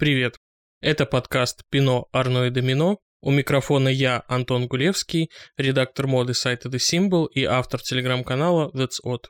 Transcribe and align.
Привет. 0.00 0.38
Это 0.80 1.04
подкаст 1.04 1.60
«Пино, 1.68 2.08
Арно 2.10 2.46
и 2.46 2.50
Домино». 2.50 3.00
У 3.20 3.30
микрофона 3.30 3.88
я, 3.88 4.24
Антон 4.28 4.66
Гулевский, 4.66 5.30
редактор 5.58 6.06
моды 6.06 6.32
сайта 6.32 6.70
The 6.70 6.78
Symbol 6.78 7.26
и 7.34 7.44
автор 7.44 7.82
телеграм-канала 7.82 8.70
That's 8.72 9.04
Odd. 9.04 9.24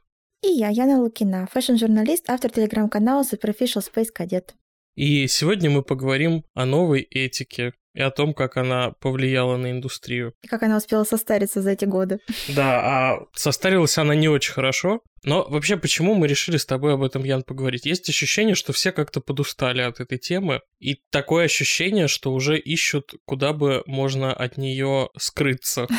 И 0.45 0.46
я, 0.46 0.68
Яна 0.68 1.00
Лукина, 1.00 1.48
фэшн-журналист, 1.52 2.30
автор 2.30 2.52
телеграм-канала 2.52 3.24
Superficial 3.24 3.82
Space 3.82 4.10
Cadet. 4.16 4.50
И 4.95 5.27
сегодня 5.27 5.70
мы 5.70 5.82
поговорим 5.82 6.45
о 6.54 6.66
новой 6.66 7.00
этике 7.02 7.73
и 8.00 8.02
о 8.02 8.10
том, 8.10 8.32
как 8.32 8.56
она 8.56 8.92
повлияла 8.92 9.58
на 9.58 9.70
индустрию. 9.70 10.32
И 10.42 10.48
как 10.48 10.62
она 10.62 10.78
успела 10.78 11.04
состариться 11.04 11.60
за 11.60 11.70
эти 11.72 11.84
годы. 11.84 12.18
Да, 12.48 12.80
а 12.80 13.27
состарилась 13.34 13.98
она 13.98 14.14
не 14.14 14.28
очень 14.28 14.52
хорошо. 14.52 15.00
Но 15.22 15.46
вообще, 15.48 15.77
почему 15.77 16.14
мы 16.14 16.27
решили 16.27 16.56
с 16.56 16.64
тобой 16.66 16.94
об 16.94 17.02
этом, 17.02 17.24
Ян, 17.24 17.42
поговорить? 17.42 17.86
Есть 17.86 18.08
ощущение, 18.08 18.55
что 18.55 18.72
все 18.72 18.91
как-то 18.91 19.20
подустали 19.20 19.82
от 19.82 20.00
этой 20.00 20.18
темы, 20.18 20.62
и 20.78 20.98
такое 21.10 21.44
ощущение, 21.44 22.08
что 22.08 22.32
уже 22.32 22.58
ищут, 22.58 23.12
куда 23.27 23.52
бы 23.52 23.82
можно 23.86 24.32
от 24.32 24.56
нее 24.56 25.10
скрыться. 25.19 25.86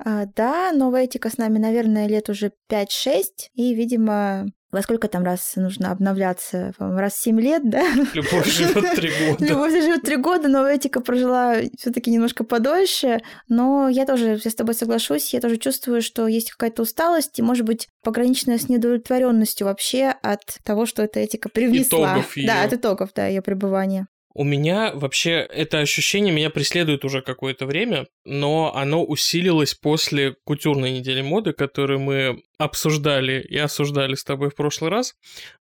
А, 0.00 0.26
да, 0.26 0.70
новая 0.70 1.04
этика 1.06 1.28
с 1.28 1.38
нами, 1.38 1.58
наверное, 1.58 2.06
лет 2.06 2.28
уже 2.28 2.52
5-6, 2.70 3.24
и, 3.54 3.74
видимо, 3.74 4.46
во 4.70 4.82
сколько 4.82 5.08
там 5.08 5.24
раз 5.24 5.54
нужно 5.56 5.90
обновляться? 5.90 6.72
Раз 6.78 7.14
в 7.14 7.22
7 7.22 7.40
лет, 7.40 7.68
да? 7.68 7.84
Любовь 8.12 8.46
живет 8.46 8.94
три 8.94 9.10
года. 9.28 9.44
Любовь 9.44 9.72
живет 9.72 10.02
три 10.02 10.16
года, 10.16 10.48
но 10.48 10.66
этика 10.68 11.00
прожила 11.00 11.56
все-таки 11.78 12.10
немножко 12.10 12.44
подольше. 12.44 13.20
Но 13.48 13.88
я 13.88 14.04
тоже 14.04 14.38
я 14.42 14.50
с 14.50 14.54
тобой 14.54 14.74
соглашусь, 14.74 15.32
я 15.32 15.40
тоже 15.40 15.56
чувствую, 15.56 16.02
что 16.02 16.26
есть 16.26 16.50
какая-то 16.50 16.82
усталость, 16.82 17.38
и, 17.38 17.42
может 17.42 17.64
быть, 17.64 17.88
пограничная 18.02 18.58
с 18.58 18.68
недовлетворенностью 18.68 19.66
вообще 19.66 20.14
от 20.22 20.58
того, 20.64 20.86
что 20.86 21.02
эта 21.02 21.20
этика 21.20 21.48
привнесла. 21.48 22.14
Итогов 22.14 22.36
её. 22.36 22.46
Да, 22.46 22.62
от 22.62 22.72
итогов, 22.72 23.10
да, 23.14 23.26
ее 23.26 23.42
пребывания. 23.42 24.06
У 24.38 24.44
меня 24.44 24.92
вообще 24.94 25.32
это 25.32 25.80
ощущение 25.80 26.32
меня 26.32 26.48
преследует 26.48 27.04
уже 27.04 27.22
какое-то 27.22 27.66
время, 27.66 28.06
но 28.24 28.72
оно 28.72 29.04
усилилось 29.04 29.74
после 29.74 30.36
кутюрной 30.44 30.92
недели 30.92 31.22
моды, 31.22 31.52
которую 31.52 31.98
мы 31.98 32.42
обсуждали 32.56 33.40
и 33.42 33.58
осуждали 33.58 34.14
с 34.14 34.22
тобой 34.22 34.50
в 34.50 34.54
прошлый 34.54 34.92
раз, 34.92 35.14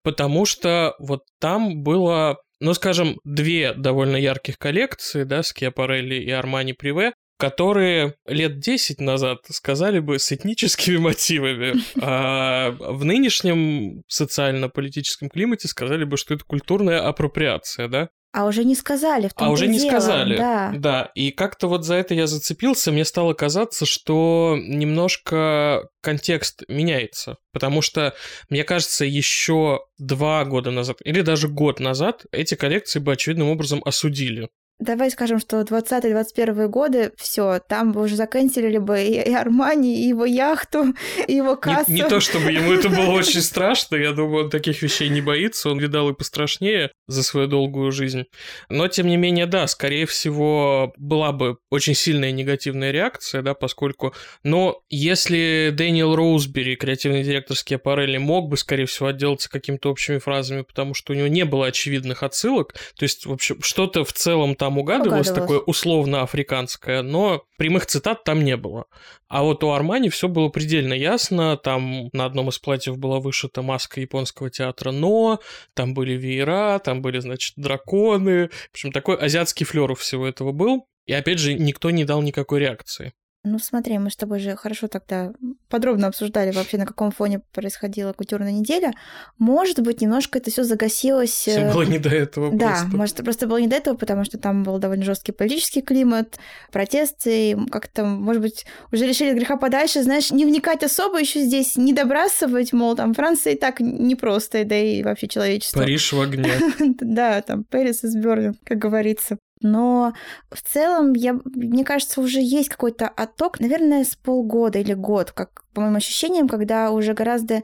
потому 0.02 0.46
что 0.46 0.96
вот 0.98 1.22
там 1.40 1.84
было 1.84 2.40
ну, 2.62 2.74
скажем, 2.74 3.20
две 3.24 3.74
довольно 3.76 4.16
ярких 4.16 4.58
коллекции, 4.58 5.24
да, 5.24 5.44
Скиапарелли 5.44 6.16
и 6.16 6.32
Армани 6.32 6.74
Приве, 6.74 7.14
которые 7.38 8.16
лет 8.26 8.58
10 8.58 9.00
назад 9.02 9.40
сказали 9.52 10.00
бы 10.00 10.18
с 10.18 10.32
этническими 10.32 10.98
мотивами, 11.10 11.76
а 12.02 12.72
в 12.72 13.06
нынешнем 13.06 14.02
социально-политическом 14.08 15.30
климате 15.30 15.68
сказали 15.68 16.06
бы, 16.06 16.18
что 16.18 16.34
это 16.34 16.44
культурная 16.44 17.08
апроприация, 17.08 17.88
да? 17.88 18.10
А 18.34 18.46
уже 18.46 18.66
не 18.66 18.76
сказали, 18.76 19.28
в 19.28 19.34
том 19.36 19.48
А 19.48 19.52
уже 19.52 19.68
не 19.68 19.78
дело, 19.78 19.90
сказали. 19.90 20.38
Да. 20.38 20.74
Да, 20.76 21.12
и 21.14 21.30
как-то 21.30 21.68
вот 21.68 21.86
за 21.86 21.94
это 21.94 22.16
я 22.16 22.26
зацепился, 22.26 22.92
мне 22.92 23.06
стало 23.06 23.34
казаться, 23.34 23.86
что 23.86 24.58
немножко 24.60 25.88
контекст 26.02 26.64
меняется. 26.68 27.38
Потому 27.52 27.84
что, 27.84 28.16
мне 28.50 28.64
кажется, 28.64 29.06
еще 29.06 29.82
два 30.00 30.44
года 30.46 30.72
назад, 30.72 30.98
или 31.06 31.22
даже 31.22 31.48
год 31.48 31.80
назад, 31.80 32.26
эти 32.32 32.56
коллекции 32.56 32.98
бы 33.00 33.14
очевидным 33.14 33.50
образом 33.50 33.84
осудили. 33.86 34.50
Давай 34.80 35.12
скажем, 35.12 35.40
что 35.40 35.62
20-21 35.62 36.68
годы, 36.68 37.12
все, 37.16 37.60
там 37.60 37.96
уже 37.96 38.16
заканчивали 38.16 38.80
бы 38.80 39.02
и, 39.02 39.14
и 39.14 39.34
Армани, 39.34 40.04
и 40.04 40.08
его 40.08 40.26
яхту, 40.26 40.94
и 41.28 41.34
его 41.36 41.56
кассу. 41.56 41.92
Не, 41.92 42.02
не 42.02 42.10
то 42.10 42.20
чтобы 42.20 42.52
ему 42.52 42.74
это 42.74 42.90
было 42.90 43.12
очень 43.12 43.42
страшно, 43.42 43.96
я 43.96 44.12
думаю, 44.12 44.46
он 44.46 44.50
таких 44.50 44.82
вещей 44.82 45.10
не 45.10 45.22
боится, 45.22 45.70
он 45.70 45.80
видал 45.80 46.10
и 46.10 46.14
пострашнее 46.14 46.92
за 47.08 47.24
свою 47.24 47.48
долгую 47.48 47.92
жизнь. 47.92 48.26
Но, 48.70 48.88
тем 48.88 49.08
не 49.08 49.16
менее, 49.16 49.46
да, 49.46 49.68
скорее 49.68 50.06
всего, 50.06 50.94
была 50.98 51.32
бы 51.32 51.58
очень 51.70 51.94
сильная 51.94 52.32
негативная 52.32 52.92
реакция, 52.92 53.42
да, 53.42 53.54
поскольку... 53.54 54.14
Но 54.44 54.82
если 54.90 55.72
Дэниел 55.72 56.16
Роузбери, 56.16 56.76
креативный 56.76 57.24
директор 57.24 57.56
Скиапарелли, 57.56 58.18
мог 58.18 58.50
бы, 58.50 58.58
скорее 58.58 58.86
всего, 58.86 59.08
отделаться 59.08 59.50
какими-то 59.50 59.92
общими 59.92 60.18
фразами, 60.18 60.64
потому 60.64 60.94
что 60.94 61.14
у 61.14 61.16
него 61.16 61.28
не 61.28 61.46
было 61.46 61.68
очевидных 61.68 62.24
отсылок, 62.24 62.74
то 62.98 63.04
есть, 63.04 63.26
в 63.26 63.32
общем, 63.32 63.62
что-то 63.62 64.04
в 64.04 64.14
целом 64.14 64.56
там 64.64 64.78
угадывалось, 64.78 65.28
Угадывалось. 65.28 65.42
такое 65.42 65.60
условно-африканское, 65.60 67.02
но 67.02 67.44
прямых 67.58 67.86
цитат 67.86 68.24
там 68.24 68.46
не 68.46 68.56
было. 68.56 68.86
А 69.28 69.44
вот 69.44 69.62
у 69.66 69.72
Армани 69.72 70.08
все 70.08 70.30
было 70.30 70.48
предельно 70.48 70.94
ясно. 70.94 71.58
Там 71.58 72.08
на 72.14 72.24
одном 72.24 72.48
из 72.48 72.60
платьев 72.60 72.98
была 72.98 73.20
вышита 73.20 73.62
маска 73.62 74.00
японского 74.00 74.50
театра 74.50 74.92
«Но», 74.92 75.42
там 75.74 75.94
были 75.94 76.14
веера, 76.14 76.80
там 76.80 77.02
были, 77.02 77.20
значит, 77.20 77.56
драконы. 77.58 78.48
В 78.48 78.72
общем, 78.72 78.94
такой 78.94 79.18
азиатский 79.18 79.66
флер 79.66 79.92
у 79.92 79.96
всего 79.96 80.26
этого 80.26 80.54
был. 80.54 80.88
И 81.08 81.12
опять 81.12 81.40
же, 81.40 81.56
никто 81.56 81.92
не 81.92 82.06
дал 82.06 82.22
никакой 82.22 82.62
реакции. 82.62 83.12
Ну 83.46 83.60
смотри, 83.60 83.98
мы 84.00 84.10
с 84.10 84.16
тобой 84.16 84.40
же 84.40 84.56
хорошо 84.56 84.88
тогда 84.88 85.34
подробно 85.68 86.08
обсуждали 86.08 86.52
вообще, 86.52 86.78
на 86.78 86.86
каком 86.86 87.12
фоне 87.12 87.42
происходила 87.52 88.14
культурная 88.14 88.54
неделя. 88.54 88.94
Может 89.38 89.82
быть, 89.82 90.00
немножко 90.00 90.40
это 90.40 90.50
все 90.50 90.64
загасилось... 90.64 91.32
Всем 91.32 91.70
э, 91.70 91.74
было 91.74 91.82
не 91.82 92.00
до 92.00 92.08
этого 92.08 92.52
Да, 92.56 92.70
просто. 92.70 92.98
может, 92.98 93.16
просто 93.18 93.48
было 93.48 93.58
не 93.58 93.68
до 93.68 93.76
этого, 93.76 93.98
потому 93.98 94.24
что 94.24 94.38
там 94.38 94.64
был 94.64 94.78
довольно 94.78 95.04
жесткий 95.04 95.34
политический 95.34 95.82
климат, 95.82 96.40
протесты, 96.72 97.58
как-то, 97.70 98.06
может 98.06 98.42
быть, 98.42 98.66
уже 98.94 99.06
решили 99.06 99.34
греха 99.34 99.58
подальше, 99.58 100.04
знаешь, 100.04 100.32
не 100.32 100.46
вникать 100.46 100.82
особо 100.82 101.20
еще 101.20 101.42
здесь, 101.42 101.76
не 101.76 101.92
добрасывать, 101.92 102.72
мол, 102.72 102.96
там 102.96 103.14
Франция 103.14 103.54
и 103.54 103.58
так 103.58 103.82
непросто, 103.82 104.64
да 104.64 104.78
и 104.78 105.04
вообще 105.04 105.28
человечество. 105.28 105.80
Париж 105.82 106.14
в 106.14 106.22
огне. 106.22 106.54
Да, 107.02 107.42
там 107.42 107.66
Пэрис 107.66 108.06
из 108.06 108.16
Берлин, 108.16 108.56
как 108.64 108.78
говорится. 108.78 109.38
Но 109.64 110.14
в 110.52 110.62
целом, 110.62 111.14
я, 111.14 111.40
мне 111.46 111.84
кажется, 111.84 112.22
уже 112.22 112.40
есть 112.42 112.70
какой-то 112.70 113.08
отток, 113.08 113.60
наверное, 113.60 114.04
с 114.04 114.16
полгода 114.16 114.78
или 114.78 114.94
год, 114.94 115.32
как 115.32 115.64
по 115.74 115.82
моим 115.82 115.96
ощущениям, 115.96 116.48
когда 116.48 116.92
уже 116.92 117.14
гораздо 117.14 117.62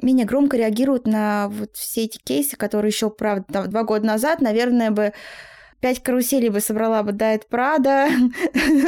менее 0.00 0.24
громко 0.24 0.56
реагируют 0.56 1.06
на 1.06 1.48
вот 1.48 1.76
все 1.76 2.04
эти 2.04 2.18
кейсы, 2.18 2.56
которые 2.56 2.90
еще, 2.90 3.10
правда, 3.10 3.66
два 3.66 3.82
года 3.82 4.06
назад, 4.06 4.40
наверное, 4.40 4.90
бы 4.90 5.12
пять 5.80 6.02
каруселей 6.02 6.50
бы 6.50 6.60
собрала 6.60 7.02
бы 7.02 7.12
Дайт 7.12 7.48
Прада, 7.48 8.08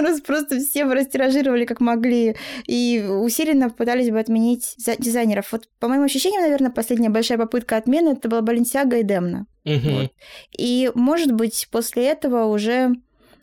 раз 0.00 0.20
просто 0.20 0.58
все 0.60 0.84
бы 0.84 0.94
растиражировали 0.94 1.64
как 1.64 1.80
могли, 1.80 2.36
и 2.66 3.04
усиленно 3.08 3.70
пытались 3.70 4.10
бы 4.10 4.18
отменить 4.18 4.74
за- 4.76 4.96
дизайнеров. 4.96 5.50
Вот 5.52 5.68
по 5.80 5.88
моим 5.88 6.02
ощущениям, 6.02 6.42
наверное, 6.42 6.70
последняя 6.70 7.10
большая 7.10 7.38
попытка 7.38 7.76
отмены 7.76 8.10
это 8.10 8.28
была 8.28 8.42
Баленсиага 8.42 8.98
и 8.98 9.02
Демна. 9.02 9.46
Мгм. 9.64 9.94
Вот. 9.94 10.12
И, 10.56 10.90
может 10.94 11.32
быть, 11.32 11.68
после 11.70 12.06
этого 12.06 12.44
уже... 12.46 12.92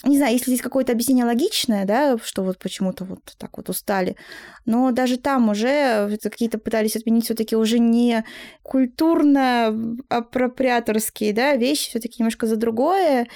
Не 0.06 0.18
знаю, 0.18 0.34
если 0.34 0.52
здесь 0.52 0.62
какое-то 0.62 0.92
объяснение 0.94 1.26
логичное, 1.26 1.86
да, 1.86 2.18
что 2.24 2.44
вот 2.44 2.58
почему-то 2.58 3.04
вот 3.04 3.20
так 3.38 3.58
вот 3.58 3.68
устали, 3.68 4.16
но 4.66 4.92
даже 4.92 5.18
там 5.18 5.50
уже 5.50 6.18
какие-то 6.24 6.58
пытались 6.58 6.96
отменить 6.96 7.26
все 7.26 7.34
таки 7.34 7.58
уже 7.58 7.80
не 7.80 8.24
культурно-апроприаторские, 8.64 11.34
да, 11.34 11.58
вещи, 11.58 11.90
все 11.90 12.00
таки 12.00 12.16
немножко 12.20 12.48
за 12.48 12.56
другое. 12.56 13.28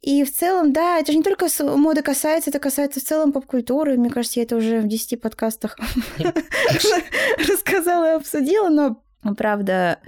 И 0.00 0.24
в 0.24 0.32
целом, 0.32 0.72
да, 0.72 0.98
это 0.98 1.12
же 1.12 1.18
не 1.18 1.24
только 1.24 1.46
моды 1.76 2.00
касается, 2.00 2.48
это 2.48 2.58
касается 2.58 3.00
в 3.00 3.04
целом 3.04 3.32
поп-культуры. 3.32 3.98
Мне 3.98 4.08
кажется, 4.08 4.40
я 4.40 4.44
это 4.44 4.56
уже 4.56 4.80
в 4.80 4.88
10 4.88 5.20
подкастах 5.20 5.76
рассказала 7.36 8.12
и 8.12 8.16
обсудила, 8.16 8.70
но 8.70 9.02
правда, 9.36 9.98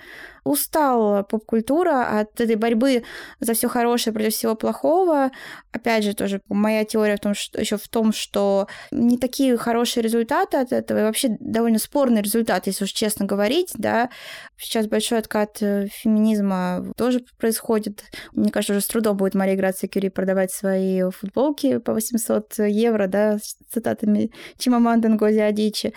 устала 0.45 1.23
поп-культура 1.23 2.21
от 2.21 2.41
этой 2.41 2.57
борьбы 2.57 3.05
за 3.41 3.55
все 3.55 3.69
хорошее 3.69 4.13
против 4.13 4.35
всего 4.35 4.55
плохого. 4.55 5.31
Опять 5.73 6.05
же, 6.05 6.15
тоже 6.15 6.41
моя 6.49 6.85
теория 6.85 7.17
в 7.17 7.21
том, 7.21 7.35
что 7.35 7.61
еще 7.61 7.77
в 7.77 7.89
том, 7.89 8.13
что 8.13 8.67
не 8.91 9.19
такие 9.19 9.57
хорошие 9.57 10.03
результаты 10.03 10.57
от 10.57 10.73
этого, 10.73 10.99
и 10.99 11.03
вообще 11.03 11.37
довольно 11.41 11.79
спорный 11.79 12.23
результат, 12.23 12.67
если 12.67 12.85
уж 12.85 12.91
честно 12.91 13.27
говорить, 13.27 13.73
да. 13.75 14.11
Сейчас 14.59 14.87
большой 14.87 15.19
откат 15.19 15.59
э, 15.61 15.87
феминизма 15.89 16.93
тоже 16.97 17.25
происходит. 17.39 18.05
Мне 18.33 18.51
кажется, 18.51 18.73
уже 18.73 18.81
с 18.81 18.87
трудом 18.87 19.17
будет 19.17 19.35
Мария 19.35 19.57
Грация 19.57 19.89
Кюри 19.89 20.09
продавать 20.09 20.53
свои 20.53 21.03
футболки 21.11 21.79
по 21.79 21.93
800 21.93 22.59
евро, 22.69 23.07
да, 23.07 23.39
с 23.39 23.57
цитатами 23.71 24.31
Чимаманды 24.59 25.09
Ngozi 25.09 25.41
Адичи. 25.41 25.93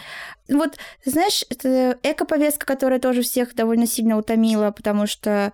Вот, 0.47 0.77
знаешь, 1.03 1.43
это 1.49 1.97
эко-повестка, 2.03 2.65
которая 2.65 2.99
тоже 2.99 3.23
всех 3.23 3.55
довольно 3.55 3.87
сильно 3.87 4.17
утомила, 4.17 4.34
потому 4.71 5.07
что 5.07 5.51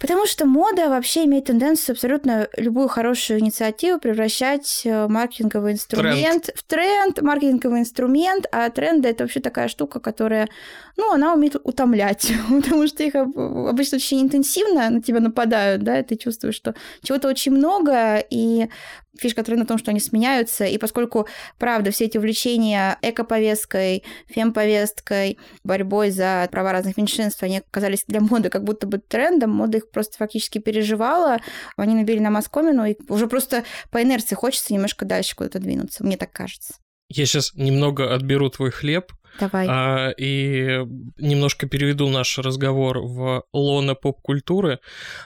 Потому 0.00 0.24
что 0.24 0.46
мода 0.46 0.88
вообще 0.88 1.26
имеет 1.26 1.44
тенденцию 1.44 1.92
абсолютно 1.92 2.48
любую 2.56 2.88
хорошую 2.88 3.40
инициативу 3.40 4.00
превращать 4.00 4.80
э, 4.86 5.06
маркетинговый 5.08 5.74
инструмент 5.74 6.48
в 6.54 6.62
тренд, 6.62 7.20
маркетинговый 7.20 7.80
инструмент, 7.80 8.46
а 8.50 8.70
тренд 8.70 9.04
это 9.04 9.24
вообще 9.24 9.40
такая 9.40 9.68
штука, 9.68 10.00
которая, 10.00 10.48
ну, 10.96 11.12
она 11.12 11.34
умеет 11.34 11.56
утомлять, 11.62 12.32
потому 12.62 12.86
что 12.86 13.02
их 13.02 13.14
об- 13.14 13.38
обычно 13.38 13.96
очень 13.96 14.22
интенсивно 14.22 14.88
на 14.88 15.02
тебя 15.02 15.20
нападают, 15.20 15.82
да, 15.82 16.00
и 16.00 16.02
ты 16.02 16.16
чувствуешь, 16.16 16.54
что 16.54 16.74
чего-то 17.02 17.28
очень 17.28 17.52
много, 17.52 18.24
и 18.30 18.70
фишка 19.18 19.42
тренда 19.42 19.64
в 19.64 19.68
том, 19.68 19.78
что 19.78 19.90
они 19.90 20.00
сменяются, 20.00 20.64
и 20.64 20.78
поскольку, 20.78 21.26
правда, 21.58 21.90
все 21.90 22.04
эти 22.06 22.18
увлечения 22.18 22.98
эко-повесткой, 23.02 24.04
фем-повесткой, 24.28 25.38
борьбой 25.64 26.10
за 26.10 26.48
права 26.50 26.72
разных 26.72 26.96
меньшинств, 26.96 27.42
они 27.42 27.58
оказались 27.58 28.04
для 28.06 28.20
моды 28.20 28.48
как 28.48 28.64
будто 28.64 28.86
бы 28.86 28.98
трендом, 28.98 29.50
мода 29.50 29.78
их 29.78 29.90
просто 29.90 30.16
фактически 30.16 30.58
переживала. 30.58 31.38
Они 31.76 31.94
набили 31.94 32.18
на 32.18 32.30
Москомину, 32.30 32.84
и 32.84 32.96
уже 33.08 33.26
просто 33.26 33.64
по 33.90 34.02
инерции 34.02 34.34
хочется 34.34 34.72
немножко 34.72 35.04
дальше 35.04 35.34
куда-то 35.34 35.58
двинуться, 35.58 36.04
мне 36.04 36.16
так 36.16 36.32
кажется. 36.32 36.74
Я 37.08 37.26
сейчас 37.26 37.54
немного 37.54 38.14
отберу 38.14 38.50
твой 38.50 38.70
хлеб, 38.70 39.12
Давай. 39.38 39.66
А, 39.68 40.10
и 40.16 40.80
немножко 41.18 41.68
переведу 41.68 42.08
наш 42.08 42.38
разговор 42.38 42.98
в 42.98 43.44
лоно 43.52 43.94
поп-культуры. 43.94 44.80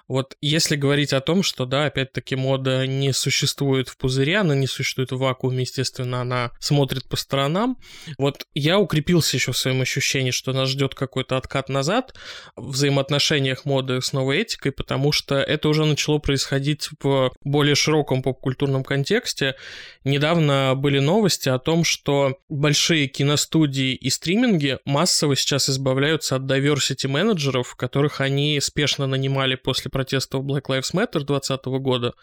Вот 0.08 0.36
если 0.40 0.76
говорить 0.76 1.12
о 1.12 1.20
том, 1.20 1.42
что, 1.42 1.64
да, 1.66 1.86
опять-таки 1.86 2.36
мода 2.36 2.86
не 2.86 3.12
существует 3.12 3.88
в 3.88 3.96
пузыре, 3.96 4.38
она 4.38 4.54
не 4.54 4.66
существует 4.66 5.12
в 5.12 5.18
вакууме, 5.18 5.62
естественно, 5.62 6.20
она 6.20 6.50
смотрит 6.60 7.08
по 7.08 7.16
сторонам. 7.16 7.78
Вот 8.18 8.46
я 8.54 8.78
укрепился 8.78 9.36
еще 9.36 9.52
в 9.52 9.58
своем 9.58 9.80
ощущении, 9.80 10.30
что 10.30 10.52
нас 10.52 10.68
ждет 10.68 10.94
какой-то 10.94 11.36
откат 11.36 11.68
назад 11.68 12.14
в 12.56 12.70
взаимоотношениях 12.72 13.64
моды 13.64 14.00
с 14.00 14.12
новой 14.12 14.42
этикой, 14.42 14.72
потому 14.72 15.12
что 15.12 15.36
это 15.36 15.68
уже 15.68 15.84
начало 15.84 16.18
происходить 16.18 16.90
в 17.02 17.32
более 17.42 17.74
широком 17.74 18.22
поп-культурном 18.22 18.84
контексте. 18.84 19.56
Недавно 20.04 20.74
были 20.76 20.98
новости 20.98 21.48
о 21.48 21.58
том, 21.58 21.84
что 21.84 22.38
большие 22.48 23.06
киностудии 23.06 23.93
и 23.94 24.10
стриминги 24.10 24.78
массово 24.84 25.36
сейчас 25.36 25.68
избавляются 25.70 26.36
от 26.36 26.42
diversity 26.42 27.08
менеджеров, 27.08 27.74
которых 27.76 28.20
они 28.20 28.60
спешно 28.60 29.06
нанимали 29.06 29.54
после 29.54 29.90
протестов 29.90 30.44
Black 30.44 30.64
Lives 30.68 30.92
Matter 30.94 31.24
2020 31.24 31.64
года. 31.80 32.14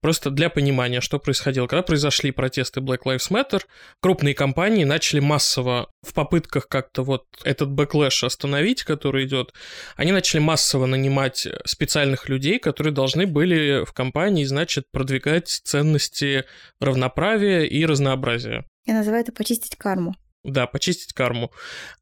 Просто 0.00 0.30
для 0.30 0.50
понимания, 0.50 1.00
что 1.00 1.18
происходило. 1.18 1.66
Когда 1.66 1.82
произошли 1.82 2.30
протесты 2.30 2.80
Black 2.80 3.00
Lives 3.06 3.30
Matter, 3.30 3.62
крупные 4.00 4.34
компании 4.34 4.84
начали 4.84 5.20
массово 5.20 5.90
в 6.02 6.12
попытках 6.12 6.68
как-то 6.68 7.02
вот 7.02 7.24
этот 7.44 7.70
backlash 7.70 8.24
остановить, 8.24 8.84
который 8.84 9.24
идет, 9.24 9.52
они 9.96 10.12
начали 10.12 10.40
массово 10.40 10.86
нанимать 10.86 11.48
специальных 11.64 12.28
людей, 12.28 12.58
которые 12.58 12.92
должны 12.92 13.26
были 13.26 13.84
в 13.84 13.92
компании, 13.92 14.44
значит, 14.44 14.84
продвигать 14.92 15.48
ценности 15.48 16.44
равноправия 16.78 17.62
и 17.62 17.84
разнообразия. 17.86 18.64
Я 18.84 18.94
называю 18.94 19.22
это 19.22 19.32
почистить 19.32 19.76
карму. 19.76 20.14
Да, 20.46 20.68
почистить 20.68 21.12
карму. 21.12 21.50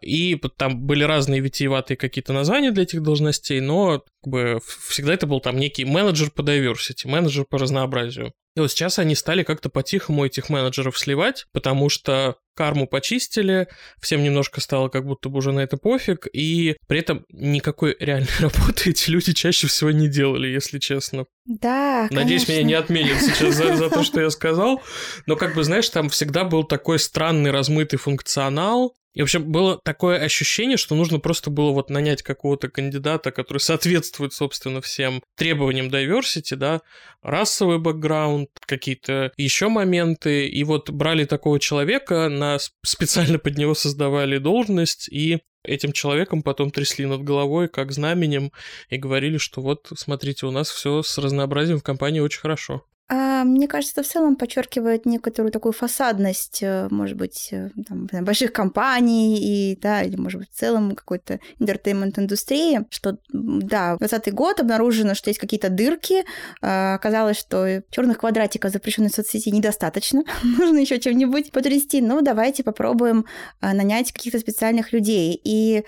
И 0.03 0.39
там 0.59 0.83
были 0.83 1.03
разные 1.03 1.41
витиеватые 1.41 1.97
какие-то 1.97 2.35
названия 2.35 2.73
для 2.73 2.83
этих 2.83 3.03
должностей, 3.03 3.61
но 3.61 4.05
как 4.23 4.31
бы 4.31 4.61
всегда 4.89 5.15
это 5.15 5.27
был 5.27 5.41
там 5.41 5.57
некий 5.57 5.87
менеджер 5.87 6.31
по 6.31 6.43
diversity, 6.43 7.09
менеджер 7.09 7.47
по 7.49 7.59
разнообразию. 7.59 8.35
И 8.57 8.61
вот 8.61 8.71
сейчас 8.71 8.99
они 8.99 9.15
стали 9.15 9.43
как-то 9.43 9.69
по-тихому 9.69 10.25
этих 10.25 10.49
менеджеров 10.49 10.97
сливать, 10.97 11.47
потому 11.53 11.89
что 11.89 12.37
карму 12.55 12.87
почистили, 12.87 13.67
всем 14.01 14.23
немножко 14.23 14.61
стало 14.61 14.89
как 14.89 15.05
будто 15.05 15.29
бы 15.29 15.39
уже 15.39 15.51
на 15.51 15.61
это 15.61 15.77
пофиг, 15.77 16.29
и 16.33 16.77
при 16.87 17.01
этом 17.01 17.25
никакой 17.31 17.97
реальной 17.99 18.29
работы 18.41 18.91
эти 18.91 19.11
люди 19.11 19.33
чаще 19.33 19.67
всего 19.67 19.91
не 19.91 20.09
делали, 20.09 20.47
если 20.47 20.79
честно. 20.79 21.27
Да, 21.47 22.07
Надеюсь, 22.11 22.47
конечно. 22.47 22.53
меня 22.53 22.63
не 22.63 22.75
отменят 22.75 23.21
сейчас 23.21 23.57
за, 23.57 23.77
за 23.77 23.91
то, 23.91 24.05
что 24.05 24.21
я 24.21 24.31
сказал, 24.31 24.83
но 25.27 25.35
как 25.35 25.55
бы, 25.55 25.65
знаешь, 25.65 25.89
там 25.89 26.09
всегда 26.09 26.45
был 26.45 26.63
такой 26.63 27.01
странный 27.01 27.51
размытый 27.51 27.99
функционал, 27.99 28.95
и, 29.15 29.21
в 29.21 29.25
общем, 29.25 29.51
было 29.51 29.81
такое 29.85 30.19
ощущение, 30.19 30.77
что 30.77 30.97
нужно 30.97 31.21
просто 31.21 31.49
было 31.49 31.71
вот 31.71 31.89
нанять 31.89 32.23
какого-то 32.23 32.69
кандидата, 32.69 33.31
который 33.31 33.59
соответствует, 33.59 34.33
собственно, 34.33 34.81
всем 34.81 35.23
требованиям 35.37 35.87
diversity, 35.87 36.57
да, 36.57 36.83
расовый 37.23 37.79
бэкграунд, 37.79 38.51
какие-то 38.67 39.33
еще 39.37 39.69
моменты, 39.69 40.49
и 40.49 40.65
вот 40.65 40.91
брали 40.91 41.25
такого 41.25 41.61
человека, 41.61 42.29
на 42.29 42.59
специально 42.85 43.39
под 43.39 43.57
него 43.57 43.75
создавали 43.75 44.39
должность, 44.39 45.09
и 45.09 45.39
этим 45.63 45.93
человеком 45.93 46.43
потом 46.43 46.71
трясли 46.71 47.07
над 47.07 47.23
головой 47.23 47.69
как 47.69 47.93
знаменем 47.93 48.53
и 48.91 48.97
говорили, 48.97 49.39
что 49.39 49.63
вот, 49.63 49.91
смотрите, 49.97 50.47
у 50.47 50.51
нас 50.51 50.71
все 50.71 51.03
с 51.03 51.17
разнообразием 51.19 51.79
в 51.79 51.85
компании 51.85 52.21
очень 52.21 52.41
хорошо. 52.41 52.85
А, 53.07 53.45
мне 53.45 53.69
кажется, 53.69 54.01
это 54.01 54.09
в 54.09 54.11
целом 54.11 54.37
подчеркивает 54.37 55.05
некоторую 55.05 55.53
такую 55.53 55.73
фасадность, 55.73 56.63
э, 56.63 56.89
может 56.91 57.19
быть, 57.19 57.51
э, 57.53 57.69
там, 57.87 58.07
больших 58.25 58.51
компаний 58.53 59.37
и, 59.39 59.79
да, 59.79 60.03
или, 60.03 60.17
может 60.17 60.41
быть, 60.41 60.51
в 60.51 60.55
целом 60.55 60.95
какой-то 60.95 61.39
интертеймент 61.59 62.19
индустрии, 62.19 62.81
что, 62.89 63.19
да, 63.29 63.97
в 63.97 63.99
20 63.99 64.33
год 64.33 64.61
обнаружено, 64.61 65.15
что 65.15 65.29
есть 65.29 65.39
какие-то 65.39 65.69
дырки, 65.69 66.25
а, 66.63 66.95
оказалось, 66.95 67.39
что 67.39 67.83
черных 67.91 68.19
квадратиков 68.19 68.73
запрещенной 68.73 69.11
соцсети 69.11 69.51
недостаточно, 69.51 70.23
нужно 70.43 70.79
еще 70.79 70.99
чем-нибудь 70.99 71.53
потрясти, 71.53 72.01
ну, 72.01 72.23
давайте 72.23 72.63
попробуем 72.63 73.27
а, 73.61 73.75
нанять 73.75 74.13
каких-то 74.13 74.39
специальных 74.39 74.95
людей. 74.95 75.39
И 75.45 75.85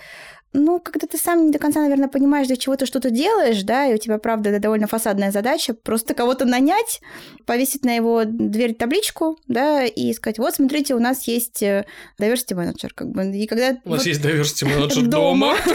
ну, 0.57 0.79
когда 0.79 1.07
ты 1.07 1.17
сам 1.17 1.45
не 1.45 1.51
до 1.51 1.59
конца, 1.59 1.81
наверное, 1.81 2.07
понимаешь, 2.07 2.47
для 2.47 2.55
чего 2.55 2.75
ты 2.75 2.85
что-то 2.85 3.09
делаешь, 3.09 3.61
да, 3.63 3.85
и 3.85 3.93
у 3.93 3.97
тебя, 3.97 4.17
правда, 4.17 4.49
это 4.49 4.59
довольно 4.59 4.87
фасадная 4.87 5.31
задача, 5.31 5.73
просто 5.73 6.13
кого-то 6.13 6.45
нанять, 6.45 6.99
повесить 7.45 7.85
на 7.85 7.95
его 7.95 8.23
дверь 8.25 8.73
табличку, 8.73 9.37
да, 9.47 9.83
и 9.83 10.11
сказать, 10.13 10.39
вот, 10.39 10.55
смотрите, 10.55 10.95
у 10.95 10.99
нас 10.99 11.27
есть 11.27 11.61
э, 11.61 11.85
diversity 12.19 12.55
менеджер, 12.55 12.93
как 12.93 13.09
бы, 13.09 13.23
и 13.25 13.45
когда... 13.45 13.77
У 13.85 13.91
нас 13.91 13.99
вот... 13.99 14.05
есть 14.05 14.21
diversity 14.21 14.65
менеджер 14.65 15.03
дома. 15.07 15.55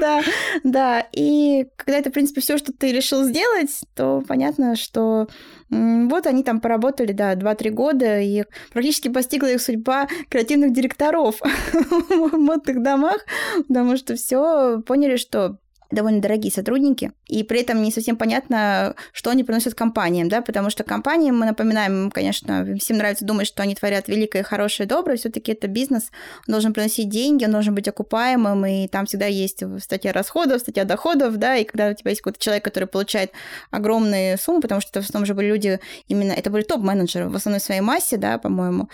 Да, 0.00 0.22
да, 0.64 1.06
и 1.12 1.66
когда 1.76 1.98
это, 1.98 2.10
в 2.10 2.12
принципе, 2.12 2.40
все, 2.40 2.58
что 2.58 2.72
ты 2.72 2.92
решил 2.92 3.24
сделать, 3.24 3.70
то 3.94 4.22
понятно, 4.26 4.76
что 4.76 5.28
вот 5.70 6.26
они 6.26 6.44
там 6.44 6.60
поработали, 6.60 7.12
да, 7.12 7.34
2-3 7.34 7.70
года, 7.70 8.20
и 8.20 8.44
практически 8.72 9.08
постигла 9.08 9.48
их 9.48 9.60
судьба 9.60 10.06
креативных 10.28 10.72
директоров 10.72 11.40
модных 12.46 12.82
домах, 12.82 13.24
потому 13.68 13.96
что 13.96 14.14
все 14.14 14.80
поняли, 14.86 15.16
что 15.16 15.58
довольно 15.90 16.20
дорогие 16.20 16.52
сотрудники, 16.52 17.12
и 17.26 17.42
при 17.42 17.60
этом 17.60 17.82
не 17.82 17.90
совсем 17.90 18.16
понятно, 18.16 18.94
что 19.12 19.30
они 19.30 19.44
приносят 19.44 19.74
компаниям, 19.74 20.28
да, 20.28 20.42
потому 20.42 20.70
что 20.70 20.84
компании, 20.84 21.30
мы 21.30 21.46
напоминаем, 21.46 22.10
конечно, 22.10 22.66
всем 22.78 22.98
нравится 22.98 23.24
думать, 23.24 23.46
что 23.46 23.62
они 23.62 23.74
творят 23.74 24.08
великое, 24.08 24.42
хорошее, 24.42 24.88
доброе, 24.88 25.16
все 25.16 25.30
таки 25.30 25.52
это 25.52 25.68
бизнес, 25.68 26.10
он 26.46 26.52
должен 26.52 26.72
приносить 26.72 27.08
деньги, 27.08 27.44
он 27.44 27.52
должен 27.52 27.74
быть 27.74 27.88
окупаемым, 27.88 28.66
и 28.66 28.88
там 28.88 29.06
всегда 29.06 29.26
есть 29.26 29.62
статья 29.80 30.12
расходов, 30.12 30.60
статья 30.60 30.84
доходов, 30.84 31.36
да, 31.36 31.56
и 31.56 31.64
когда 31.64 31.88
у 31.88 31.94
тебя 31.94 32.10
есть 32.10 32.20
какой-то 32.20 32.38
человек, 32.40 32.64
который 32.64 32.86
получает 32.86 33.32
огромные 33.70 34.36
суммы, 34.36 34.60
потому 34.60 34.80
что 34.80 34.90
это 34.90 35.02
в 35.02 35.04
основном 35.04 35.26
же 35.26 35.34
были 35.34 35.48
люди, 35.48 35.80
именно 36.08 36.32
это 36.32 36.50
были 36.50 36.62
топ-менеджеры 36.62 37.28
в 37.28 37.36
основной 37.36 37.60
своей 37.60 37.80
массе, 37.80 38.16
да, 38.16 38.38
по-моему, 38.38 38.88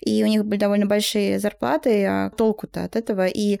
и 0.00 0.22
у 0.24 0.26
них 0.26 0.44
были 0.44 0.58
довольно 0.58 0.86
большие 0.86 1.38
зарплаты, 1.38 2.04
а 2.04 2.30
толку-то 2.30 2.84
от 2.84 2.96
этого, 2.96 3.26
и 3.26 3.60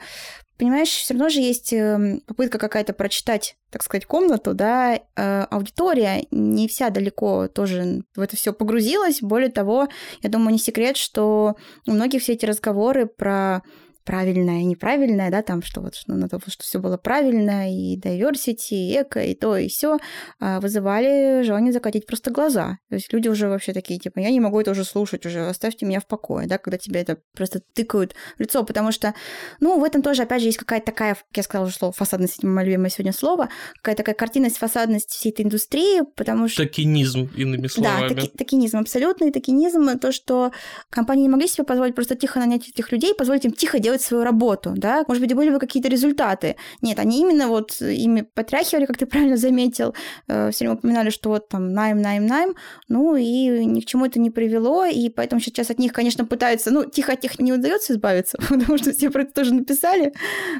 понимаешь, 0.58 0.88
все 0.88 1.14
равно 1.14 1.28
же 1.28 1.40
есть 1.40 1.72
эм, 1.72 2.20
попытка 2.26 2.58
какая-то 2.58 2.92
прочитать, 2.92 3.56
так 3.70 3.82
сказать, 3.82 4.06
комнату, 4.06 4.54
да, 4.54 4.96
э, 4.96 5.42
аудитория 5.50 6.26
не 6.30 6.68
вся 6.68 6.90
далеко 6.90 7.48
тоже 7.48 8.02
в 8.14 8.20
это 8.20 8.36
все 8.36 8.52
погрузилась. 8.52 9.22
Более 9.22 9.50
того, 9.50 9.88
я 10.22 10.30
думаю, 10.30 10.52
не 10.52 10.58
секрет, 10.58 10.96
что 10.96 11.56
у 11.86 11.92
многих 11.92 12.22
все 12.22 12.32
эти 12.32 12.44
разговоры 12.44 13.06
про 13.06 13.62
правильное 14.08 14.62
и 14.62 14.64
неправильное, 14.64 15.30
да, 15.30 15.42
там, 15.42 15.62
что 15.62 15.82
вот 15.82 15.94
что 15.94 16.14
надо, 16.14 16.40
что 16.46 16.62
все 16.62 16.78
было 16.78 16.96
правильно, 16.96 17.70
и 17.70 18.00
diversity, 18.00 18.56
и 18.70 19.02
эко, 19.02 19.20
и 19.20 19.34
то, 19.34 19.54
и 19.54 19.68
все, 19.68 19.98
а, 20.40 20.60
вызывали 20.60 21.42
желание 21.42 21.74
закатить 21.74 22.06
просто 22.06 22.30
глаза. 22.30 22.78
То 22.88 22.94
есть 22.94 23.12
люди 23.12 23.28
уже 23.28 23.50
вообще 23.50 23.74
такие, 23.74 24.00
типа, 24.00 24.20
я 24.20 24.30
не 24.30 24.40
могу 24.40 24.58
это 24.58 24.70
уже 24.70 24.84
слушать, 24.84 25.26
уже 25.26 25.46
оставьте 25.46 25.84
меня 25.84 26.00
в 26.00 26.06
покое, 26.06 26.46
да, 26.46 26.56
когда 26.56 26.78
тебе 26.78 27.02
это 27.02 27.18
просто 27.36 27.60
тыкают 27.74 28.14
в 28.38 28.40
лицо, 28.40 28.64
потому 28.64 28.92
что, 28.92 29.12
ну, 29.60 29.78
в 29.78 29.84
этом 29.84 30.00
тоже, 30.00 30.22
опять 30.22 30.40
же, 30.40 30.48
есть 30.48 30.58
какая-то 30.58 30.86
такая, 30.86 31.14
как 31.14 31.36
я 31.36 31.42
сказала, 31.42 31.70
что 31.70 31.92
фасадность, 31.92 32.42
мое 32.42 32.64
любимое 32.64 32.88
сегодня 32.88 33.12
слово, 33.12 33.50
какая-то 33.76 33.98
такая 34.04 34.14
картинность, 34.14 34.56
фасадность 34.56 35.10
всей 35.10 35.32
этой 35.32 35.44
индустрии, 35.44 36.00
потому 36.16 36.48
что... 36.48 36.62
Токенизм, 36.62 37.28
иными 37.36 37.66
словами. 37.66 38.08
Да, 38.08 38.14
таки, 38.14 38.28
токенизм, 38.28 38.78
абсолютный 38.78 39.32
токенизм, 39.32 39.98
то, 39.98 40.12
что 40.12 40.50
компании 40.88 41.24
не 41.24 41.28
могли 41.28 41.46
себе 41.46 41.64
позволить 41.64 41.94
просто 41.94 42.14
тихо 42.14 42.38
нанять 42.38 42.66
этих 42.66 42.90
людей, 42.90 43.14
позволить 43.14 43.44
им 43.44 43.52
тихо 43.52 43.78
делать 43.78 43.97
делать 43.98 44.02
свою 44.02 44.24
работу, 44.24 44.72
да, 44.76 45.04
может 45.08 45.22
быть, 45.22 45.34
были 45.34 45.50
бы 45.50 45.58
какие-то 45.58 45.88
результаты. 45.88 46.56
Нет, 46.82 46.98
они 46.98 47.20
именно 47.20 47.48
вот 47.48 47.80
ими 47.80 48.22
потряхивали, 48.34 48.86
как 48.86 48.96
ты 48.96 49.06
правильно 49.06 49.36
заметил, 49.36 49.94
э, 50.28 50.50
все 50.50 50.64
время 50.64 50.78
упоминали, 50.78 51.10
что 51.10 51.30
вот 51.30 51.48
там 51.48 51.72
найм, 51.72 52.00
найм, 52.00 52.26
найм, 52.26 52.54
ну 52.88 53.16
и 53.16 53.64
ни 53.66 53.80
к 53.80 53.86
чему 53.86 54.06
это 54.06 54.20
не 54.20 54.30
привело, 54.30 54.84
и 54.84 55.08
поэтому 55.10 55.40
сейчас 55.40 55.70
от 55.70 55.78
них, 55.78 55.92
конечно, 55.92 56.24
пытаются, 56.24 56.70
ну, 56.70 56.84
тихо 56.84 57.12
от 57.12 57.22
них 57.22 57.38
не 57.38 57.52
удается 57.52 57.92
избавиться, 57.92 58.38
потому 58.48 58.78
что 58.78 58.92
все 58.92 59.10
про 59.10 59.22
это 59.22 59.32
тоже 59.32 59.54
написали, 59.54 60.12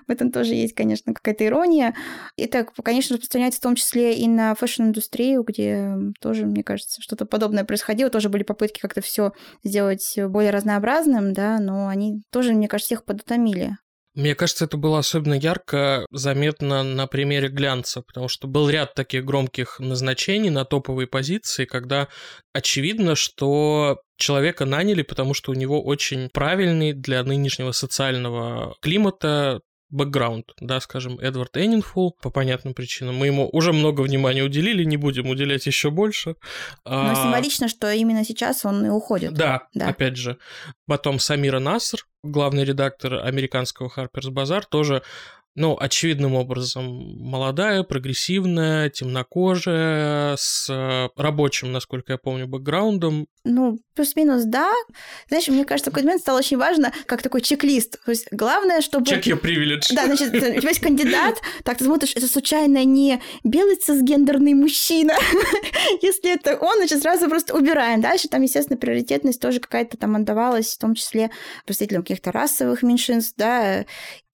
в 0.07 0.11
этом 0.11 0.31
тоже 0.31 0.55
есть, 0.55 0.75
конечно, 0.75 1.15
какая-то 1.15 1.45
ирония. 1.45 1.95
Это, 2.37 2.67
конечно, 2.83 3.17
распространяется 3.17 3.61
в 3.61 3.63
том 3.63 3.75
числе 3.75 4.15
и 4.15 4.29
на 4.29 4.55
фэшн-индустрию, 4.55 5.43
где 5.43 5.95
тоже, 6.21 6.47
мне 6.47 6.63
кажется, 6.63 7.01
что-то 7.01 7.27
подобное 7.27 7.65
происходило, 7.65 8.11
тоже 8.11 8.29
были 8.29 8.43
попытки 8.43 8.81
как-то 8.81 9.01
все 9.01 9.33
сделать 9.65 10.19
более 10.29 10.51
разнообразным, 10.51 11.33
да, 11.33 11.59
но 11.59 11.89
они 11.89 12.23
тоже, 12.31 12.53
мне 12.53 12.69
кажется, 12.69 12.89
всех 12.89 13.05
подутомили. 13.05 13.77
Мне 14.15 14.35
кажется, 14.35 14.65
это 14.65 14.77
было 14.77 14.99
особенно 14.99 15.35
ярко 15.35 16.05
заметно 16.11 16.83
на 16.83 17.07
примере 17.07 17.49
глянца, 17.49 18.03
потому 18.03 18.27
что 18.27 18.49
был 18.49 18.69
ряд 18.69 18.95
таких 18.95 19.25
громких 19.25 19.79
назначений 19.79 20.51
на 20.51 20.65
топовые 20.65 21.07
позиции, 21.07 21.67
когда 21.67 22.09
очевидно, 22.53 23.15
что 23.15 24.01
человека 24.17 24.65
наняли, 24.65 25.03
потому 25.03 25.35
что 25.35 25.53
у 25.53 25.55
него 25.55 25.81
очень 25.81 26.31
правильный 26.31 26.95
для 26.95 27.23
нынешнего 27.23 27.71
социального 27.71 28.75
климата 28.81 29.61
бэкграунд, 29.91 30.53
да, 30.61 30.81
скажем, 30.81 31.19
Эдвард 31.19 31.57
Эннинфул, 31.57 32.17
по 32.21 32.31
понятным 32.31 32.75
причинам. 32.75 33.17
Мы 33.17 33.27
ему 33.27 33.49
уже 33.53 33.73
много 33.73 34.03
внимания 34.03 34.43
уделили, 34.43 34.85
не 34.85 34.97
будем 34.97 35.29
уделять 35.29 35.67
еще 35.67 35.91
больше. 35.91 36.35
Но 36.85 37.13
а... 37.13 37.15
символично, 37.15 37.69
что 37.69 37.91
именно 37.91 38.25
сейчас 38.25 38.65
он 38.65 38.85
и 38.85 38.89
уходит. 38.91 39.33
Да, 39.35 39.69
да, 39.75 39.89
опять 39.89 40.17
же. 40.17 40.39
Потом 40.87 41.19
Самира 41.19 41.59
Наср, 41.59 42.01
главный 42.23 42.65
редактор 42.65 43.15
американского 43.25 43.89
Harper's 43.89 44.31
Bazaar, 44.31 44.65
тоже 44.69 45.03
ну, 45.59 45.77
очевидным 45.79 46.35
образом 46.35 47.19
молодая, 47.19 47.83
прогрессивная, 47.83 48.91
темнокожая, 48.91 50.37
с 50.37 50.71
э, 50.71 51.09
рабочим, 51.21 51.73
насколько 51.73 52.13
я 52.13 52.19
помню, 52.19 52.47
бэкграундом. 52.47 53.27
Ну, 53.43 53.81
плюс-минус, 53.95 54.45
да. 54.45 54.73
Знаешь, 55.29 55.49
мне 55.49 55.65
кажется, 55.65 55.91
в 55.91 55.95
какой-то 55.95 56.07
момент 56.07 56.23
стало 56.23 56.39
очень 56.39 56.59
важно, 56.59 56.93
как 57.07 57.23
такой 57.23 57.41
чек-лист. 57.41 57.99
То 58.05 58.13
есть 58.13 58.29
главное, 58.31 58.81
чтобы... 58.81 59.05
Check 59.05 59.25
your 59.25 59.41
privilege. 59.41 59.93
Да, 59.93 60.07
значит, 60.07 60.33
у 60.33 60.39
тебя 60.39 60.69
есть 60.69 60.81
кандидат, 60.81 61.35
так 61.65 61.79
ты 61.79 61.85
смотришь, 61.85 62.13
это 62.15 62.29
случайно 62.29 62.85
не 62.85 63.21
белый 63.43 63.77
цисгендерный 63.77 64.55
мужчина. 64.55 65.15
Если 66.03 66.33
это 66.33 66.57
он, 66.57 66.77
значит, 66.77 67.03
сразу 67.03 67.29
просто 67.29 67.57
убираем. 67.57 68.01
Дальше 68.01 68.29
там, 68.29 68.43
естественно, 68.43 68.79
приоритетность 68.79 69.41
тоже 69.41 69.59
какая-то 69.59 69.97
там 69.97 70.15
отдавалась, 70.15 70.75
в 70.75 70.79
том 70.79 70.95
числе 70.95 71.31
представителям 71.67 72.03
каких-то 72.03 72.31
расовых 72.31 72.85
меньшинств, 72.85 73.35
да, 73.37 73.85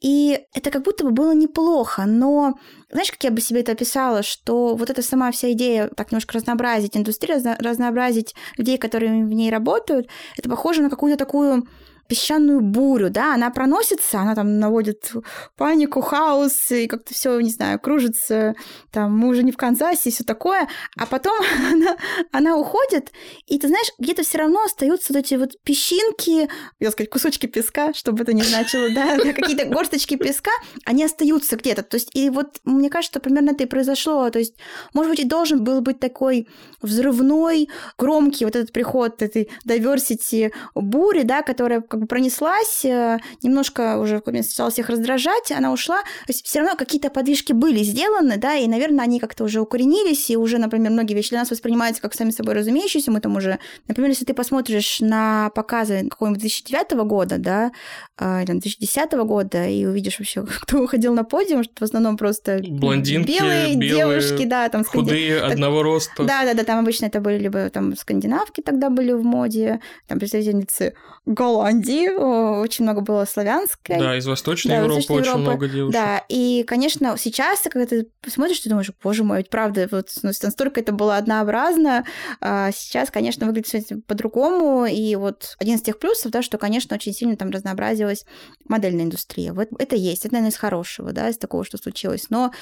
и 0.04 0.38
это 0.52 0.70
как 0.70 0.82
будто 0.82 1.02
бы 1.02 1.12
было 1.12 1.32
неплохо, 1.34 2.04
но 2.04 2.58
знаешь, 2.90 3.10
как 3.10 3.24
я 3.24 3.30
бы 3.30 3.40
себе 3.40 3.60
это 3.62 3.72
описала, 3.72 4.22
что 4.22 4.76
вот 4.76 4.90
эта 4.90 5.00
сама 5.00 5.30
вся 5.30 5.50
идея 5.52 5.88
так 5.88 6.12
немножко 6.12 6.34
разнообразить 6.34 6.94
индустрию, 6.94 7.42
разнообразить 7.58 8.34
людей, 8.58 8.76
которые 8.76 9.24
в 9.24 9.32
ней 9.32 9.50
работают, 9.50 10.08
это 10.36 10.50
похоже 10.50 10.82
на 10.82 10.90
какую-то 10.90 11.16
такую 11.16 11.66
песчаную 12.08 12.60
бурю, 12.60 13.10
да, 13.10 13.34
она 13.34 13.50
проносится, 13.50 14.20
она 14.20 14.34
там 14.34 14.58
наводит 14.58 15.12
панику, 15.56 16.00
хаос, 16.00 16.70
и 16.70 16.86
как-то 16.86 17.14
все, 17.14 17.38
не 17.40 17.50
знаю, 17.50 17.80
кружится, 17.80 18.54
там, 18.90 19.16
мы 19.16 19.28
уже 19.28 19.42
не 19.42 19.52
в 19.52 19.56
Канзасе, 19.56 20.10
и 20.10 20.12
все 20.12 20.24
такое, 20.24 20.68
а 20.96 21.06
потом 21.06 21.34
она, 21.72 21.96
она 22.32 22.56
уходит, 22.56 23.12
и 23.46 23.58
ты 23.58 23.68
знаешь, 23.68 23.88
где-то 23.98 24.22
все 24.22 24.38
равно 24.38 24.62
остаются 24.62 25.12
вот 25.12 25.20
эти 25.20 25.34
вот 25.34 25.52
песчинки, 25.62 26.48
я 26.80 26.90
сказать, 26.90 27.10
кусочки 27.10 27.46
песка, 27.46 27.92
чтобы 27.94 28.22
это 28.22 28.32
не 28.32 28.42
значило, 28.42 28.90
да, 28.90 29.18
какие-то 29.32 29.66
горсточки 29.66 30.16
песка, 30.16 30.52
они 30.84 31.04
остаются 31.04 31.56
где-то, 31.56 31.82
то 31.82 31.96
есть, 31.96 32.10
и 32.14 32.30
вот 32.30 32.60
мне 32.64 32.90
кажется, 32.90 33.20
примерно 33.20 33.50
это 33.50 33.64
и 33.64 33.66
произошло, 33.66 34.30
то 34.30 34.38
есть, 34.38 34.54
может 34.92 35.10
быть, 35.10 35.20
и 35.20 35.24
должен 35.24 35.64
был 35.64 35.80
быть 35.80 36.00
такой 36.00 36.48
взрывной, 36.82 37.68
громкий 37.98 38.44
вот 38.44 38.56
этот 38.56 38.72
приход 38.72 39.22
этой 39.22 39.50
diversity 39.66 40.52
бури, 40.74 41.22
да, 41.22 41.42
которая 41.42 41.80
как 41.94 42.00
бы 42.00 42.06
пронеслась, 42.08 42.84
э, 42.84 43.18
немножко 43.42 43.98
уже 43.98 44.20
стала 44.42 44.70
всех 44.70 44.88
раздражать, 44.88 45.52
она 45.52 45.72
ушла. 45.72 46.02
То 46.26 46.32
есть 46.32 46.44
все 46.44 46.58
равно 46.58 46.74
какие-то 46.74 47.08
подвижки 47.08 47.52
были 47.52 47.84
сделаны, 47.84 48.36
да, 48.36 48.56
и, 48.56 48.66
наверное, 48.66 49.04
они 49.04 49.20
как-то 49.20 49.44
уже 49.44 49.60
укоренились, 49.60 50.28
и 50.30 50.36
уже, 50.36 50.58
например, 50.58 50.90
многие 50.90 51.14
вещи 51.14 51.30
для 51.30 51.38
нас 51.38 51.52
воспринимаются 51.52 52.02
как 52.02 52.14
сами 52.14 52.30
собой 52.30 52.54
разумеющиеся. 52.54 53.12
Мы 53.12 53.20
там 53.20 53.36
уже, 53.36 53.60
например, 53.86 54.10
если 54.10 54.24
ты 54.24 54.34
посмотришь 54.34 54.98
на 55.00 55.50
показы 55.50 56.08
какого-нибудь 56.08 56.40
2009 56.40 57.06
года, 57.06 57.38
да, 57.38 57.70
э, 58.18 58.42
или 58.42 58.50
2010 58.50 59.12
года, 59.12 59.68
и 59.68 59.86
увидишь 59.86 60.18
вообще, 60.18 60.44
кто 60.62 60.78
выходил 60.78 61.14
на 61.14 61.22
подиум, 61.22 61.62
что 61.62 61.74
в 61.78 61.82
основном 61.82 62.16
просто 62.16 62.58
Блондинки, 62.58 63.38
белые, 63.38 63.76
белые 63.76 64.20
девушки, 64.20 64.46
да, 64.46 64.68
там 64.68 64.84
худые, 64.84 65.38
сканди... 65.38 65.52
одного 65.52 65.84
роста. 65.84 66.24
Да, 66.24 66.44
да, 66.44 66.54
да, 66.54 66.64
там 66.64 66.80
обычно 66.80 67.06
это 67.06 67.20
были 67.20 67.38
либо 67.38 67.70
там 67.70 67.96
скандинавки 67.96 68.62
тогда 68.62 68.90
были 68.90 69.12
в 69.12 69.22
моде, 69.22 69.80
там 70.08 70.18
представительницы 70.18 70.94
Голландии, 71.26 71.83
Ирландии, 71.84 72.60
очень 72.62 72.84
много 72.84 73.00
было 73.00 73.24
славянской. 73.24 73.98
Да, 73.98 74.16
из 74.16 74.26
Восточной 74.26 74.70
да, 74.70 74.76
Европы 74.76 74.94
Восточной 74.96 75.16
очень 75.16 75.30
Европы. 75.30 75.50
много 75.50 75.68
девушек. 75.68 75.92
Да, 75.92 76.24
и, 76.28 76.64
конечно, 76.66 77.16
сейчас, 77.18 77.60
когда 77.60 77.86
ты 77.86 78.06
смотришь, 78.26 78.60
ты 78.60 78.68
думаешь, 78.68 78.90
боже 79.02 79.24
мой, 79.24 79.38
ведь 79.38 79.50
правда, 79.50 79.88
вот 79.90 80.10
ну, 80.22 80.30
настолько 80.42 80.80
это 80.80 80.92
было 80.92 81.16
однообразно, 81.16 82.04
а 82.40 82.70
сейчас, 82.72 83.10
конечно, 83.10 83.46
выглядит 83.46 83.68
все 83.68 83.96
по-другому, 84.06 84.86
и 84.86 85.14
вот 85.16 85.56
один 85.58 85.76
из 85.76 85.82
тех 85.82 85.98
плюсов, 85.98 86.32
да, 86.32 86.42
что, 86.42 86.58
конечно, 86.58 86.96
очень 86.96 87.12
сильно 87.12 87.36
там 87.36 87.50
разнообразилась 87.50 88.24
модельная 88.68 89.04
индустрия. 89.04 89.52
Вот 89.52 89.68
это 89.78 89.96
есть, 89.96 90.24
это, 90.24 90.34
наверное, 90.34 90.52
из 90.52 90.56
хорошего, 90.56 91.12
да, 91.12 91.28
из 91.28 91.38
такого, 91.38 91.64
что 91.64 91.78
случилось, 91.78 92.26
но 92.30 92.52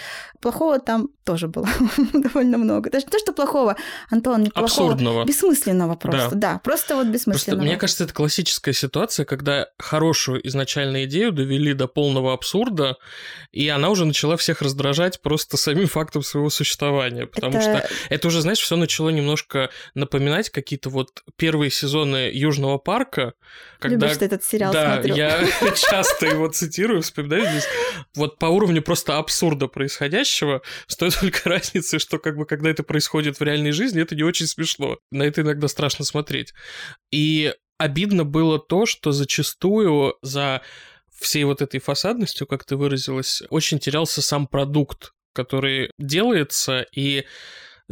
плохого 0.41 0.79
там 0.79 1.09
тоже 1.25 1.49
было 1.49 1.69
довольно 2.13 2.59
много. 2.59 2.91
Даже 2.91 3.07
не 3.07 3.11
то, 3.11 3.19
что 3.19 3.33
плохого, 3.33 3.77
Антон, 4.11 4.43
не 4.43 4.51
плохого. 4.51 4.91
Абсурдного. 4.91 5.25
Бессмысленного 5.25 5.95
просто, 5.95 6.35
да, 6.35 6.55
да 6.55 6.59
просто 6.59 6.97
вот 6.97 7.07
бессмысленного. 7.07 7.57
Просто, 7.57 7.57
мне 7.57 7.77
кажется, 7.77 8.05
это 8.05 8.15
классическая 8.15 8.73
ситуация, 8.73 9.12
ситуация, 9.13 9.25
когда 9.25 9.69
хорошую 9.79 10.47
изначальную 10.47 11.05
идею 11.05 11.33
довели 11.33 11.75
до 11.75 11.87
полного 11.87 12.33
абсурда, 12.33 12.97
и 13.53 13.69
она 13.69 13.91
уже 13.91 14.05
начала 14.05 14.37
всех 14.37 14.63
раздражать 14.63 15.21
просто 15.21 15.57
самим 15.57 15.87
фактом 15.87 16.23
своего 16.23 16.51
существования. 16.51 17.27
Потому 17.27 17.59
это... 17.59 17.63
что 17.63 17.89
это 18.09 18.29
уже, 18.29 18.41
знаешь, 18.41 18.59
все 18.59 18.77
начало 18.77 19.11
немножко 19.11 19.71
напоминать 19.95 20.51
какие-то 20.51 20.91
вот 20.91 21.23
первые 21.37 21.71
сезоны 21.71 22.31
Южного 22.33 22.79
парка. 22.79 23.35
Когда... 23.79 24.07
Любишь, 24.07 24.17
что 24.17 24.25
этот 24.25 24.45
сериал 24.45 24.73
да, 24.73 24.95
смотрю. 24.95 25.15
я 25.15 25.47
часто 25.77 26.27
его 26.27 26.49
цитирую, 26.49 27.03
вспоминаю 27.03 27.47
здесь. 27.51 27.67
Вот 28.17 28.39
по 28.39 28.47
уровню 28.47 28.83
просто 28.83 29.19
абсурда 29.19 29.69
происходящего, 29.69 30.63
с 30.87 30.97
той 30.97 31.11
только 31.11 31.41
разницей, 31.49 31.99
что 31.99 32.19
как 32.19 32.37
бы 32.37 32.47
когда 32.47 32.71
это 32.71 32.83
происходит 32.83 33.39
в 33.39 33.43
реальной 33.43 33.73
жизни, 33.73 34.03
это 34.03 34.15
не 34.15 34.23
очень 34.23 34.47
смешно. 34.47 34.99
На 35.11 35.25
это 35.25 35.43
иногда 35.43 35.69
страшно 35.69 36.05
смотреть. 36.05 36.55
И 37.11 37.53
обидно 37.83 38.25
было 38.25 38.59
то, 38.59 38.87
что 38.87 39.13
зачастую 39.13 40.17
за 40.23 40.63
всей 41.11 41.45
вот 41.45 41.63
этой 41.63 41.81
фасадностью, 41.81 42.47
как 42.47 42.65
ты 42.65 42.77
выразилась, 42.77 43.43
очень 43.51 43.79
терялся 43.79 44.23
сам 44.23 44.47
продукт, 44.47 45.13
который 45.33 45.91
делается, 45.99 46.87
и 46.95 47.25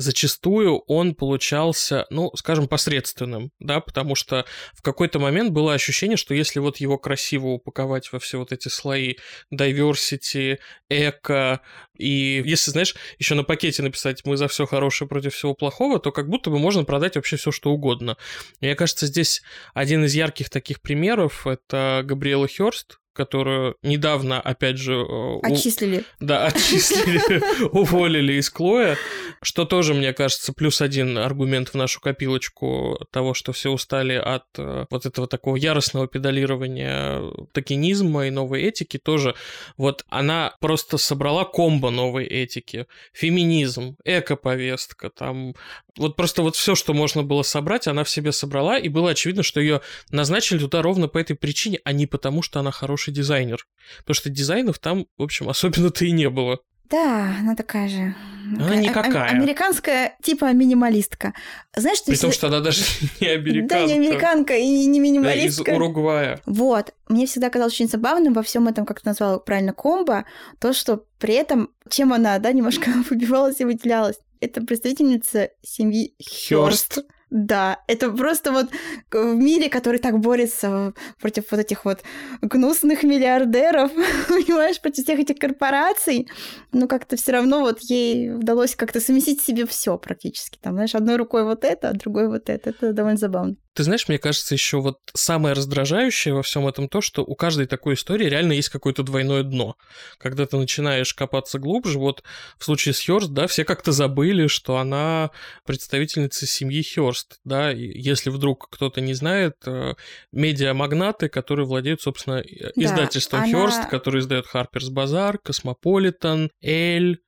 зачастую 0.00 0.78
он 0.86 1.14
получался, 1.14 2.06
ну, 2.10 2.30
скажем, 2.34 2.68
посредственным, 2.68 3.52
да, 3.58 3.80
потому 3.80 4.14
что 4.14 4.44
в 4.72 4.82
какой-то 4.82 5.18
момент 5.18 5.52
было 5.52 5.74
ощущение, 5.74 6.16
что 6.16 6.34
если 6.34 6.58
вот 6.58 6.78
его 6.78 6.98
красиво 6.98 7.48
упаковать 7.48 8.12
во 8.12 8.18
все 8.18 8.38
вот 8.38 8.52
эти 8.52 8.68
слои 8.68 9.16
diversity, 9.52 10.58
эко, 10.88 11.60
и 11.96 12.42
если, 12.44 12.70
знаешь, 12.70 12.96
еще 13.18 13.34
на 13.34 13.44
пакете 13.44 13.82
написать 13.82 14.24
«мы 14.24 14.36
за 14.36 14.48
все 14.48 14.66
хорошее 14.66 15.08
против 15.08 15.34
всего 15.34 15.54
плохого», 15.54 15.98
то 15.98 16.12
как 16.12 16.28
будто 16.28 16.50
бы 16.50 16.58
можно 16.58 16.84
продать 16.84 17.16
вообще 17.16 17.36
все, 17.36 17.52
что 17.52 17.70
угодно. 17.70 18.16
Мне 18.60 18.74
кажется, 18.74 19.06
здесь 19.06 19.42
один 19.74 20.04
из 20.04 20.14
ярких 20.14 20.48
таких 20.50 20.80
примеров— 20.80 21.46
это 21.46 22.02
Габриэла 22.04 22.48
Хёрст, 22.48 22.98
которую 23.20 23.76
недавно, 23.82 24.40
опять 24.40 24.78
же... 24.78 24.94
Э, 24.94 25.40
отчислили. 25.42 26.04
У... 26.20 26.24
Да, 26.24 26.46
отчислили, 26.46 27.42
уволили 27.66 28.32
из 28.32 28.48
Клоя, 28.48 28.96
что 29.42 29.66
тоже, 29.66 29.92
мне 29.92 30.14
кажется, 30.14 30.54
плюс 30.54 30.80
один 30.80 31.18
аргумент 31.18 31.68
в 31.68 31.74
нашу 31.74 32.00
копилочку 32.00 32.98
того, 33.10 33.34
что 33.34 33.52
все 33.52 33.70
устали 33.70 34.14
от 34.14 34.44
э, 34.56 34.86
вот 34.88 35.04
этого 35.04 35.26
такого 35.26 35.56
яростного 35.56 36.08
педалирования 36.08 37.20
токенизма 37.52 38.26
и 38.26 38.30
новой 38.30 38.62
этики, 38.62 38.96
тоже 38.96 39.34
вот 39.76 40.06
она 40.08 40.54
просто 40.58 40.96
собрала 40.96 41.44
комбо 41.44 41.90
новой 41.90 42.24
этики. 42.24 42.86
Феминизм, 43.12 43.96
эко-повестка, 44.04 45.10
там 45.10 45.54
вот 45.98 46.16
просто 46.16 46.40
вот 46.40 46.56
все, 46.56 46.74
что 46.74 46.94
можно 46.94 47.22
было 47.22 47.42
собрать, 47.42 47.86
она 47.86 48.04
в 48.04 48.10
себе 48.10 48.32
собрала, 48.32 48.78
и 48.78 48.88
было 48.88 49.10
очевидно, 49.10 49.42
что 49.42 49.60
ее 49.60 49.82
назначили 50.10 50.58
туда 50.58 50.80
ровно 50.80 51.08
по 51.08 51.18
этой 51.18 51.36
причине, 51.36 51.80
а 51.84 51.92
не 51.92 52.06
потому, 52.06 52.40
что 52.40 52.60
она 52.60 52.70
хороший 52.70 53.09
дизайнер. 53.10 53.66
Потому 53.98 54.14
что 54.14 54.30
дизайнов 54.30 54.78
там, 54.78 55.06
в 55.16 55.22
общем, 55.22 55.48
особенно-то 55.50 56.04
и 56.04 56.10
не 56.10 56.28
было. 56.30 56.60
Да, 56.90 57.36
она 57.38 57.54
такая 57.54 57.88
же. 57.88 58.14
Она 58.58 58.74
никакая. 58.74 59.28
А- 59.28 59.30
американская 59.30 60.16
типа 60.22 60.52
минималистка. 60.52 61.34
Знаешь, 61.76 62.02
При 62.04 62.16
том, 62.16 62.32
что 62.32 62.48
она 62.48 62.58
даже 62.58 62.82
не 63.20 63.28
американка. 63.28 63.74
Да, 63.74 63.84
не 63.86 63.92
американка 63.92 64.56
и 64.56 64.86
не 64.86 64.98
минималистка. 64.98 65.64
Да, 65.64 65.72
из 65.72 65.76
Уругвая. 65.76 66.40
Вот. 66.46 66.92
Мне 67.08 67.26
всегда 67.26 67.48
казалось 67.48 67.74
очень 67.74 67.88
забавным 67.88 68.32
во 68.32 68.42
всем 68.42 68.66
этом, 68.66 68.86
как 68.86 69.00
ты 69.00 69.08
назвала 69.08 69.38
правильно, 69.38 69.72
комбо, 69.72 70.24
то, 70.58 70.72
что 70.72 71.04
при 71.20 71.34
этом, 71.34 71.70
чем 71.88 72.12
она, 72.12 72.38
да, 72.40 72.50
немножко 72.50 72.90
выбивалась 73.10 73.60
и 73.60 73.64
выделялась. 73.64 74.16
Это 74.40 74.60
представительница 74.60 75.50
семьи 75.62 76.14
Хёрст. 76.20 76.94
Хёрст 76.94 77.06
да, 77.30 77.78
это 77.86 78.10
просто 78.10 78.50
вот 78.50 78.70
в 79.10 79.34
мире, 79.34 79.68
который 79.68 79.98
так 79.98 80.18
борется 80.18 80.92
против 81.20 81.44
вот 81.50 81.60
этих 81.60 81.84
вот 81.84 82.00
гнусных 82.42 83.04
миллиардеров, 83.04 83.92
понимаешь, 84.28 84.80
против 84.80 85.04
всех 85.04 85.20
этих 85.20 85.38
корпораций, 85.38 86.28
ну 86.72 86.88
как-то 86.88 87.16
все 87.16 87.32
равно 87.32 87.60
вот 87.60 87.80
ей 87.80 88.32
удалось 88.34 88.74
как-то 88.74 89.00
совместить 89.00 89.40
себе 89.40 89.64
все 89.66 89.96
практически. 89.96 90.58
Там, 90.60 90.74
знаешь, 90.74 90.94
одной 90.94 91.16
рукой 91.16 91.44
вот 91.44 91.64
это, 91.64 91.90
а 91.90 91.94
другой 91.94 92.28
вот 92.28 92.48
это. 92.50 92.70
Это 92.70 92.92
довольно 92.92 93.18
забавно. 93.18 93.56
Ты 93.74 93.84
знаешь, 93.84 94.08
мне 94.08 94.18
кажется, 94.18 94.54
еще 94.54 94.80
вот 94.80 94.98
самое 95.14 95.54
раздражающее 95.54 96.34
во 96.34 96.42
всем 96.42 96.66
этом 96.66 96.88
то, 96.88 97.00
что 97.00 97.22
у 97.22 97.36
каждой 97.36 97.66
такой 97.66 97.94
истории 97.94 98.28
реально 98.28 98.52
есть 98.52 98.68
какое-то 98.68 99.04
двойное 99.04 99.44
дно. 99.44 99.76
Когда 100.18 100.44
ты 100.46 100.56
начинаешь 100.56 101.14
копаться 101.14 101.58
глубже, 101.60 101.98
вот 101.98 102.24
в 102.58 102.64
случае 102.64 102.94
с 102.94 103.04
Хёрст, 103.04 103.30
да, 103.30 103.46
все 103.46 103.64
как-то 103.64 103.92
забыли, 103.92 104.48
что 104.48 104.78
она 104.78 105.30
представительница 105.64 106.46
семьи 106.46 106.82
Хёрст, 106.82 107.38
да, 107.44 107.72
и 107.72 107.96
если 107.96 108.30
вдруг 108.30 108.68
кто-то 108.70 109.00
не 109.00 109.14
знает, 109.14 109.54
э, 109.66 109.94
медиамагнаты, 110.32 111.28
которые 111.28 111.66
владеют, 111.66 112.02
собственно, 112.02 112.40
э, 112.40 112.72
издательством 112.74 113.42
да, 113.42 113.52
Хёрст, 113.52 113.78
она... 113.78 113.88
который 113.88 114.20
издает 114.20 114.46
Harper's 114.52 114.90
Bazaar, 114.90 115.38
Cosmopolitan, 115.42 116.50
Elle, 116.60 117.20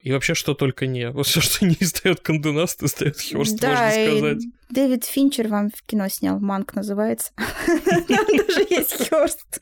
и 0.00 0.12
вообще 0.12 0.34
что 0.34 0.54
только 0.54 0.86
не. 0.86 1.10
Вот 1.10 1.26
все, 1.26 1.42
что 1.42 1.66
не 1.66 1.76
издает 1.78 2.20
Condé 2.20 2.51
Nast, 2.51 2.82
издает 2.82 3.20
Хёрст, 3.20 3.58
да, 3.60 3.68
можно 3.68 3.90
сказать. 3.90 4.59
Дэвид 4.70 5.04
Финчер 5.04 5.48
вам 5.48 5.70
в 5.70 5.82
кино 5.84 6.08
снял, 6.08 6.38
Манк 6.38 6.74
называется. 6.74 7.32
Там 7.66 8.26
даже 8.26 8.66
есть 8.70 9.08
Хёрст. 9.08 9.60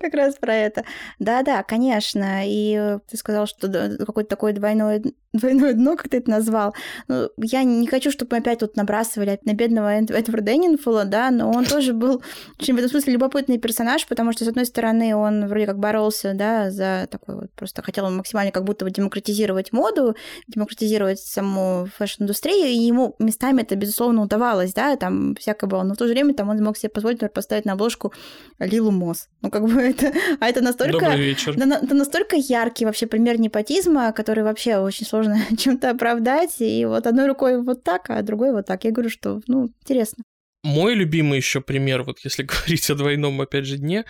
Как 0.00 0.14
раз 0.14 0.36
про 0.36 0.54
это. 0.54 0.84
Да-да, 1.18 1.62
конечно. 1.62 2.42
И 2.44 2.98
ты 3.10 3.16
сказал, 3.16 3.46
что 3.46 3.68
какое-то 4.06 4.30
такое 4.30 4.52
двойное 4.52 5.02
двойное 5.36 5.74
дно, 5.74 5.96
как 5.96 6.08
ты 6.08 6.18
это 6.18 6.30
назвал. 6.30 6.74
Ну, 7.08 7.28
я 7.38 7.62
не 7.62 7.86
хочу, 7.86 8.10
чтобы 8.10 8.30
мы 8.32 8.38
опять 8.38 8.60
тут 8.60 8.76
набрасывали 8.76 9.38
на 9.44 9.52
бедного 9.52 9.92
Эдварда 9.92 10.42
Деннинфула, 10.42 11.04
да, 11.04 11.30
но 11.30 11.50
он 11.50 11.64
тоже 11.64 11.92
был 11.92 12.22
очень 12.58 12.74
в 12.74 12.78
этом 12.78 12.90
смысле 12.90 13.14
любопытный 13.14 13.58
персонаж, 13.58 14.06
потому 14.06 14.32
что, 14.32 14.44
с 14.44 14.48
одной 14.48 14.66
стороны, 14.66 15.14
он 15.14 15.46
вроде 15.46 15.66
как 15.66 15.78
боролся, 15.78 16.34
да, 16.34 16.70
за 16.70 17.08
такой 17.10 17.34
вот, 17.34 17.50
просто 17.52 17.82
хотел 17.82 18.08
максимально 18.10 18.52
как 18.52 18.64
будто 18.64 18.84
бы 18.84 18.90
демократизировать 18.90 19.72
моду, 19.72 20.16
демократизировать 20.46 21.20
саму 21.20 21.88
fashion-индустрию, 21.98 22.68
и 22.68 22.76
ему 22.76 23.16
местами 23.18 23.62
это, 23.62 23.76
безусловно, 23.76 23.95
удавалось, 24.04 24.72
да, 24.72 24.96
там 24.96 25.34
всякое 25.34 25.66
было, 25.66 25.82
но 25.82 25.94
в 25.94 25.96
то 25.96 26.06
же 26.06 26.12
время 26.12 26.34
там 26.34 26.48
он 26.48 26.62
мог 26.62 26.76
себе 26.76 26.90
позволить, 26.90 27.16
например, 27.16 27.32
поставить 27.32 27.64
на 27.64 27.72
обложку 27.72 28.12
Лилу 28.58 28.90
Мосс. 28.90 29.28
Ну, 29.42 29.50
как 29.50 29.64
бы 29.64 29.80
это... 29.80 30.12
А 30.40 30.48
это 30.48 30.60
настолько... 30.60 31.00
Добрый 31.00 31.20
вечер. 31.20 31.56
Это 31.56 31.94
настолько 31.94 32.36
яркий 32.36 32.84
вообще 32.84 33.06
пример 33.06 33.40
непотизма, 33.40 34.12
который 34.12 34.44
вообще 34.44 34.78
очень 34.78 35.06
сложно 35.06 35.38
чем-то 35.58 35.90
оправдать. 35.90 36.60
И 36.60 36.84
вот 36.84 37.06
одной 37.06 37.26
рукой 37.26 37.62
вот 37.62 37.82
так, 37.82 38.10
а 38.10 38.22
другой 38.22 38.52
вот 38.52 38.66
так. 38.66 38.84
Я 38.84 38.92
говорю, 38.92 39.10
что, 39.10 39.40
ну, 39.46 39.66
интересно. 39.80 40.24
Мой 40.66 40.94
любимый 40.94 41.36
еще 41.36 41.60
пример, 41.60 42.02
вот 42.02 42.18
если 42.24 42.42
говорить 42.44 42.90
о 42.90 42.94
двойном, 42.96 43.40
опять 43.40 43.66
же, 43.66 43.78
дне, 43.78 44.04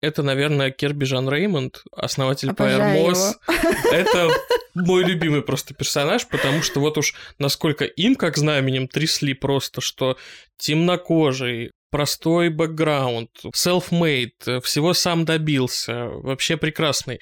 это, 0.00 0.22
наверное, 0.22 0.70
Керби 0.70 1.04
Жан 1.04 1.28
Реймонд, 1.28 1.82
основатель 1.92 2.54
Pyer 2.54 2.91
Moss. 2.91 3.38
Это 3.92 4.30
мой 4.74 5.04
любимый 5.04 5.42
просто 5.42 5.74
персонаж, 5.74 6.26
потому 6.28 6.62
что 6.62 6.80
вот 6.80 6.98
уж 6.98 7.14
насколько 7.38 7.84
им, 7.84 8.14
как 8.14 8.36
знаменем, 8.36 8.86
трясли 8.86 9.34
просто, 9.34 9.80
что 9.80 10.16
темнокожий, 10.56 11.72
простой 11.90 12.50
бэкграунд, 12.50 13.30
self-made, 13.54 14.60
всего 14.62 14.94
сам 14.94 15.24
добился, 15.24 16.06
вообще 16.06 16.56
прекрасный. 16.56 17.20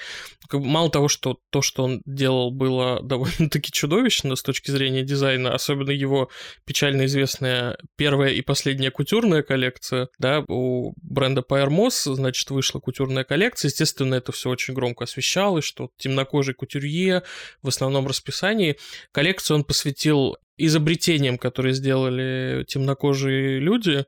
Мало 0.53 0.91
того, 0.91 1.09
что 1.09 1.39
то, 1.51 1.63
что 1.63 1.85
он 1.85 2.03
делал, 2.05 2.51
было 2.51 3.01
довольно-таки 3.03 3.73
чудовищно 3.73 4.37
с 4.37 4.43
точки 4.43 4.71
зрения 4.71 5.03
дизайна, 5.03 5.55
особенно 5.55 5.91
его 5.91 6.31
печально 6.65 7.07
известная 7.07 7.79
первая 7.97 8.33
и 8.33 8.41
последняя 8.43 8.91
кутюрная 8.91 9.43
коллекция, 9.43 10.09
да, 10.19 10.45
у 10.49 10.93
бренда 11.03 11.43
Pair 11.49 11.69
Moss, 11.69 12.13
значит, 12.13 12.51
вышла 12.51 12.81
кутюрная 12.81 13.25
коллекция, 13.25 13.69
естественно, 13.69 14.15
это 14.15 14.33
все 14.33 14.51
очень 14.51 14.75
громко 14.75 15.05
освещалось, 15.05 15.65
что 15.65 15.91
темнокожий 15.97 16.55
кутюрье 16.55 17.23
в 17.63 17.69
основном 17.69 18.07
расписании. 18.07 18.77
Коллекцию 19.13 19.59
он 19.59 19.65
посвятил 19.65 20.37
изобретениям, 20.59 21.39
которые 21.39 21.75
сделали 21.75 22.65
темнокожие 22.67 23.59
люди, 23.59 24.07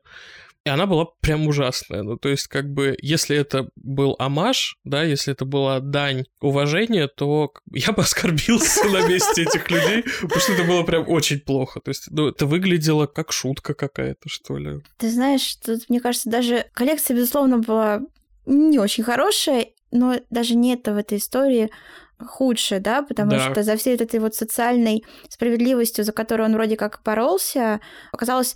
и 0.69 0.71
она 0.71 0.85
была 0.85 1.05
прям 1.05 1.47
ужасная. 1.47 2.03
Ну, 2.03 2.15
то 2.15 2.29
есть, 2.29 2.47
как 2.47 2.71
бы, 2.71 2.95
если 3.01 3.35
это 3.35 3.69
был 3.75 4.15
амаш, 4.19 4.77
да, 4.83 5.03
если 5.03 5.33
это 5.33 5.43
была 5.45 5.79
дань 5.79 6.25
уважения, 6.41 7.07
то 7.07 7.51
я 7.73 7.91
бы 7.91 8.03
оскорбился 8.03 8.87
на 8.87 9.07
месте 9.07 9.41
этих 9.41 9.69
людей, 9.71 10.03
потому 10.21 10.39
что 10.39 10.53
это 10.53 10.63
было 10.63 10.83
прям 10.83 11.09
очень 11.09 11.39
плохо. 11.39 11.79
То 11.79 11.89
есть, 11.89 12.11
ну, 12.11 12.27
это 12.27 12.45
выглядело 12.45 13.07
как 13.07 13.31
шутка 13.31 13.73
какая-то, 13.73 14.29
что 14.29 14.57
ли. 14.57 14.81
Ты 14.97 15.09
знаешь, 15.09 15.55
тут, 15.55 15.89
мне 15.89 15.99
кажется, 15.99 16.29
даже 16.29 16.65
коллекция, 16.73 17.17
безусловно, 17.17 17.57
была 17.57 18.01
не 18.45 18.77
очень 18.77 19.03
хорошая, 19.03 19.69
но 19.91 20.17
даже 20.29 20.53
не 20.53 20.73
это 20.73 20.93
в 20.93 20.97
этой 20.97 21.17
истории 21.17 21.71
худшее, 22.19 22.79
да, 22.79 23.01
потому 23.01 23.31
да. 23.31 23.51
что 23.51 23.63
за 23.63 23.75
всей 23.75 23.95
этой 23.95 24.19
вот 24.19 24.35
социальной 24.35 25.03
справедливостью, 25.29 26.03
за 26.03 26.11
которую 26.11 26.47
он 26.47 26.53
вроде 26.53 26.75
как 26.75 27.01
боролся, 27.03 27.79
оказалось 28.11 28.55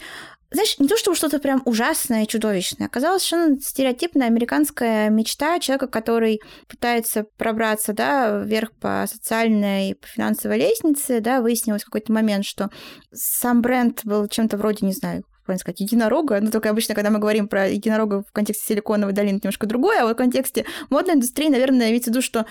знаешь, 0.54 0.78
не 0.80 0.88
то 0.88 0.98
чтобы 0.98 1.18
что-то 1.18 1.40
прям 1.40 1.62
ужасное 1.66 2.24
и 2.24 2.28
чудовищное. 2.28 2.88
Оказалось, 2.88 3.26
что 3.26 3.48
ну, 3.48 3.60
стереотипная 3.60 4.28
американская 4.28 5.10
мечта 5.10 5.60
человека, 5.60 5.88
который 5.88 6.42
пытается 6.68 7.26
пробраться, 7.38 7.94
да, 7.94 8.40
вверх 8.40 8.72
по 8.80 9.06
социальной, 9.12 9.96
по 9.96 10.08
финансовой 10.08 10.60
лестнице, 10.60 11.20
да, 11.20 11.42
выяснилось 11.42 11.82
в 11.82 11.86
какой-то 11.86 12.14
момент, 12.14 12.46
что 12.46 12.70
сам 13.12 13.62
бренд 13.62 14.02
был 14.04 14.28
чем-то 14.28 14.58
вроде, 14.58 14.86
не 14.86 14.94
знаю, 14.94 15.24
правильно 15.46 15.60
сказать, 15.60 15.82
единорога, 15.82 16.40
но 16.40 16.52
только 16.52 16.70
обычно, 16.70 16.96
когда 16.96 17.10
мы 17.10 17.20
говорим 17.20 17.48
про 17.48 17.68
единорога 17.68 18.24
в 18.24 18.32
контексте 18.32 18.66
силиконовой 18.66 19.14
долины, 19.14 19.40
немножко 19.44 19.68
другое, 19.68 20.02
а 20.02 20.06
вот 20.06 20.14
в 20.14 20.18
контексте 20.18 20.66
модной 20.90 21.16
индустрии, 21.16 21.50
наверное, 21.50 21.90
имеется 21.90 22.10
в 22.10 22.14
виду, 22.14 22.22
что 22.22 22.46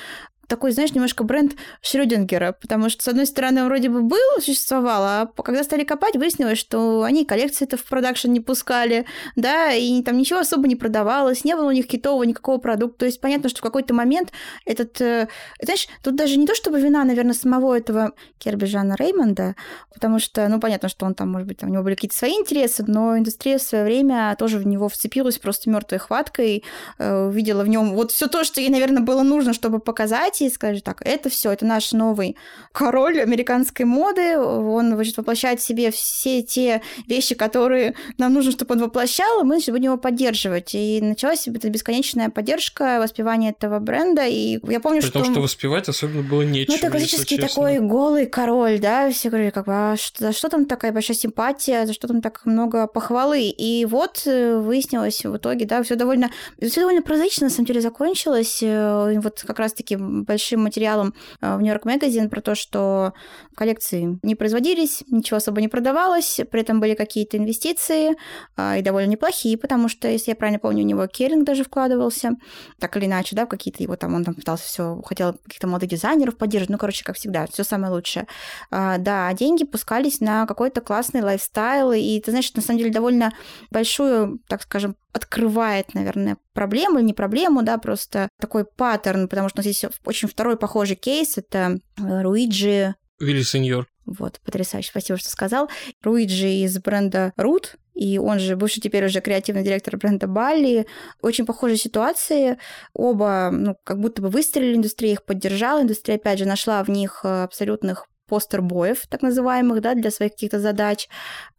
такой, 0.48 0.72
знаешь, 0.72 0.92
немножко 0.92 1.24
бренд 1.24 1.54
Шрёдингера, 1.80 2.52
потому 2.60 2.88
что, 2.88 3.02
с 3.02 3.08
одной 3.08 3.26
стороны, 3.26 3.62
он 3.62 3.68
вроде 3.68 3.88
бы 3.88 4.02
был, 4.02 4.18
существовал, 4.40 5.02
а 5.02 5.42
когда 5.42 5.64
стали 5.64 5.84
копать, 5.84 6.16
выяснилось, 6.16 6.58
что 6.58 7.02
они 7.02 7.24
коллекции-то 7.24 7.76
в 7.76 7.84
продакшн 7.84 8.30
не 8.30 8.40
пускали, 8.40 9.06
да, 9.36 9.72
и 9.72 10.02
там 10.02 10.16
ничего 10.16 10.40
особо 10.40 10.68
не 10.68 10.76
продавалось, 10.76 11.44
не 11.44 11.56
было 11.56 11.68
у 11.68 11.72
них 11.72 11.86
китового 11.86 12.24
никакого 12.24 12.58
продукта. 12.58 13.00
То 13.00 13.06
есть 13.06 13.20
понятно, 13.20 13.48
что 13.48 13.58
в 13.58 13.62
какой-то 13.62 13.94
момент 13.94 14.32
этот... 14.64 15.00
Э, 15.00 15.28
знаешь, 15.60 15.88
тут 16.02 16.16
даже 16.16 16.36
не 16.36 16.46
то, 16.46 16.54
чтобы 16.54 16.80
вина, 16.80 17.04
наверное, 17.04 17.34
самого 17.34 17.76
этого 17.76 18.12
Керби 18.38 18.66
Жана 18.66 18.94
Реймонда, 18.98 19.56
потому 19.92 20.18
что, 20.18 20.48
ну, 20.48 20.60
понятно, 20.60 20.88
что 20.88 21.06
он 21.06 21.14
там, 21.14 21.30
может 21.30 21.48
быть, 21.48 21.58
там 21.58 21.70
у 21.70 21.72
него 21.72 21.82
были 21.82 21.94
какие-то 21.94 22.16
свои 22.16 22.32
интересы, 22.32 22.84
но 22.86 23.16
индустрия 23.16 23.58
в 23.58 23.62
свое 23.62 23.84
время 23.84 24.34
тоже 24.38 24.58
в 24.58 24.66
него 24.66 24.88
вцепилась 24.88 25.38
просто 25.38 25.70
мертвой 25.70 25.98
хваткой, 25.98 26.64
э, 26.98 27.24
увидела 27.26 27.62
в 27.62 27.68
нем 27.68 27.94
вот 27.94 28.12
все 28.12 28.26
то, 28.26 28.44
что 28.44 28.60
ей, 28.60 28.70
наверное, 28.70 29.02
было 29.02 29.22
нужно, 29.22 29.52
чтобы 29.52 29.78
показать, 29.78 30.31
и 30.40 30.50
скажет 30.50 30.84
так, 30.84 31.02
это 31.04 31.28
все, 31.28 31.52
это 31.52 31.66
наш 31.66 31.92
новый 31.92 32.36
король 32.72 33.20
американской 33.20 33.84
моды, 33.84 34.38
он 34.38 34.94
значит, 34.94 35.16
воплощает 35.16 35.60
в 35.60 35.64
себе 35.64 35.90
все 35.90 36.42
те 36.42 36.82
вещи, 37.06 37.34
которые 37.34 37.94
нам 38.18 38.32
нужно, 38.32 38.52
чтобы 38.52 38.74
он 38.74 38.82
воплощал, 38.82 39.40
и 39.40 39.44
мы 39.44 39.56
значит, 39.56 39.72
будем 39.72 39.84
его 39.84 39.96
поддерживать. 39.98 40.74
И 40.74 41.00
началась 41.02 41.46
эта 41.46 41.68
бесконечная 41.68 42.30
поддержка, 42.30 42.98
воспевание 43.00 43.50
этого 43.50 43.78
бренда, 43.78 44.26
и 44.26 44.58
я 44.68 44.80
помню, 44.80 45.00
При 45.00 45.08
что... 45.08 45.18
Потому 45.18 45.34
что 45.34 45.42
воспевать 45.42 45.88
особенно 45.88 46.22
было 46.22 46.42
нечего, 46.42 46.72
Ну, 46.72 46.78
это 46.78 46.90
классический 46.90 47.38
такой 47.38 47.78
голый 47.80 48.26
король, 48.26 48.78
да, 48.78 49.10
все 49.10 49.28
говорили, 49.28 49.50
как 49.50 49.66
бы, 49.66 49.72
а 49.72 49.96
что, 49.96 50.26
за 50.26 50.32
что 50.32 50.48
там 50.48 50.66
такая 50.66 50.92
большая 50.92 51.16
симпатия, 51.16 51.86
за 51.86 51.92
что 51.92 52.08
там 52.08 52.20
так 52.20 52.40
много 52.44 52.86
похвалы? 52.86 53.42
И 53.42 53.84
вот 53.84 54.22
э, 54.26 54.56
выяснилось 54.58 55.24
в 55.24 55.36
итоге, 55.36 55.66
да, 55.66 55.82
все 55.82 55.94
довольно, 55.94 56.30
все 56.60 56.80
довольно 56.80 57.02
прозаично, 57.02 57.46
на 57.46 57.50
самом 57.50 57.66
деле, 57.66 57.80
закончилось. 57.80 58.60
Э, 58.62 59.18
вот 59.20 59.44
как 59.46 59.58
раз-таки 59.58 59.96
большим 60.24 60.62
материалом 60.62 61.14
э, 61.40 61.56
в 61.56 61.60
Нью-Йорк 61.60 61.86
Magazine 61.86 62.28
про 62.28 62.40
то, 62.40 62.54
что 62.54 63.12
коллекции 63.54 64.18
не 64.22 64.34
производились, 64.34 65.04
ничего 65.10 65.36
особо 65.38 65.60
не 65.60 65.68
продавалось, 65.68 66.40
при 66.50 66.60
этом 66.60 66.80
были 66.80 66.94
какие-то 66.94 67.36
инвестиции, 67.36 68.16
э, 68.56 68.78
и 68.78 68.82
довольно 68.82 69.10
неплохие, 69.10 69.58
потому 69.58 69.88
что, 69.88 70.08
если 70.08 70.30
я 70.30 70.36
правильно 70.36 70.58
помню, 70.58 70.84
у 70.84 70.86
него 70.86 71.06
Керинг 71.06 71.44
даже 71.44 71.64
вкладывался, 71.64 72.32
так 72.78 72.96
или 72.96 73.06
иначе, 73.06 73.36
да, 73.36 73.46
в 73.46 73.48
какие-то 73.48 73.82
его 73.82 73.96
там, 73.96 74.14
он 74.14 74.24
там 74.24 74.34
пытался 74.34 74.64
все, 74.64 75.00
хотел 75.04 75.34
каких-то 75.44 75.66
молодых 75.66 75.90
дизайнеров 75.90 76.36
поддерживать, 76.36 76.70
ну, 76.70 76.78
короче, 76.78 77.04
как 77.04 77.16
всегда, 77.16 77.46
все 77.46 77.64
самое 77.64 77.92
лучшее. 77.92 78.26
А, 78.70 78.98
да, 78.98 79.32
деньги 79.32 79.64
пускались 79.64 80.20
на 80.20 80.46
какой-то 80.46 80.80
классный 80.80 81.22
лайфстайл, 81.22 81.92
и 81.92 82.20
ты 82.20 82.30
знаешь, 82.30 82.52
на 82.54 82.62
самом 82.62 82.78
деле 82.78 82.90
довольно 82.90 83.32
большую, 83.70 84.40
так 84.48 84.62
скажем, 84.62 84.96
открывает, 85.12 85.94
наверное, 85.94 86.38
проблему 86.52 86.98
или 86.98 87.06
не 87.06 87.14
проблему, 87.14 87.62
да, 87.62 87.78
просто 87.78 88.28
такой 88.40 88.64
паттерн, 88.64 89.28
потому 89.28 89.48
что 89.48 89.58
у 89.58 89.60
нас 89.60 89.66
есть 89.66 89.84
очень 90.04 90.28
второй 90.28 90.56
похожий 90.56 90.96
кейс, 90.96 91.38
это 91.38 91.78
э, 91.98 92.22
Руиджи... 92.22 92.94
Вилли 93.20 93.42
Сеньор. 93.42 93.86
Вот, 94.04 94.40
потрясающе, 94.44 94.90
спасибо, 94.90 95.18
что 95.18 95.30
сказал. 95.30 95.70
Руиджи 96.02 96.48
из 96.48 96.76
бренда 96.78 97.32
Root, 97.38 97.76
и 97.94 98.18
он 98.18 98.38
же 98.38 98.56
бывший 98.56 98.80
теперь 98.80 99.04
уже 99.04 99.20
креативный 99.20 99.62
директор 99.62 99.96
бренда 99.96 100.26
Бали. 100.26 100.86
Очень 101.20 101.46
похожие 101.46 101.76
ситуации. 101.76 102.58
Оба, 102.94 103.50
ну, 103.52 103.76
как 103.84 104.00
будто 104.00 104.22
бы 104.22 104.28
выстрелили, 104.28 104.76
индустрия 104.76 105.12
их 105.12 105.24
поддержала, 105.24 105.82
индустрия, 105.82 106.16
опять 106.16 106.38
же, 106.38 106.46
нашла 106.46 106.82
в 106.82 106.88
них 106.88 107.20
э, 107.22 107.44
абсолютных 107.44 108.06
постербоев, 108.26 109.06
так 109.08 109.20
называемых, 109.20 109.82
да, 109.82 109.94
для 109.94 110.10
своих 110.10 110.32
каких-то 110.32 110.58
задач. 110.58 111.08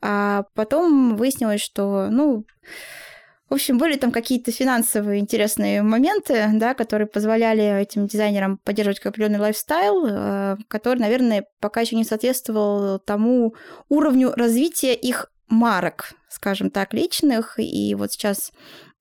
А 0.02 0.44
потом 0.56 1.16
выяснилось, 1.16 1.62
что, 1.62 2.08
ну, 2.10 2.46
в 3.54 3.56
общем, 3.56 3.78
были 3.78 3.98
там 3.98 4.12
какие-то 4.12 4.52
финансовые 4.52 5.20
интересные 5.20 5.84
моменты, 5.84 6.50
да, 6.54 6.74
которые 6.74 7.08
позволяли 7.08 7.82
этим 7.82 8.08
дизайнерам 8.08 8.58
поддерживать 8.58 9.06
определенный 9.06 9.38
лайфстайл, 9.38 10.08
э, 10.08 10.58
который, 10.68 10.98
наверное, 10.98 11.46
пока 11.60 11.82
еще 11.82 11.96
не 11.96 12.04
соответствовал 12.04 12.98
тому 12.98 13.54
уровню 13.90 14.32
развития 14.36 14.96
их 14.96 15.28
марок, 15.50 16.14
скажем 16.30 16.72
так, 16.72 16.96
личных. 16.96 17.60
И 17.60 17.94
вот 17.94 18.14
сейчас 18.14 18.52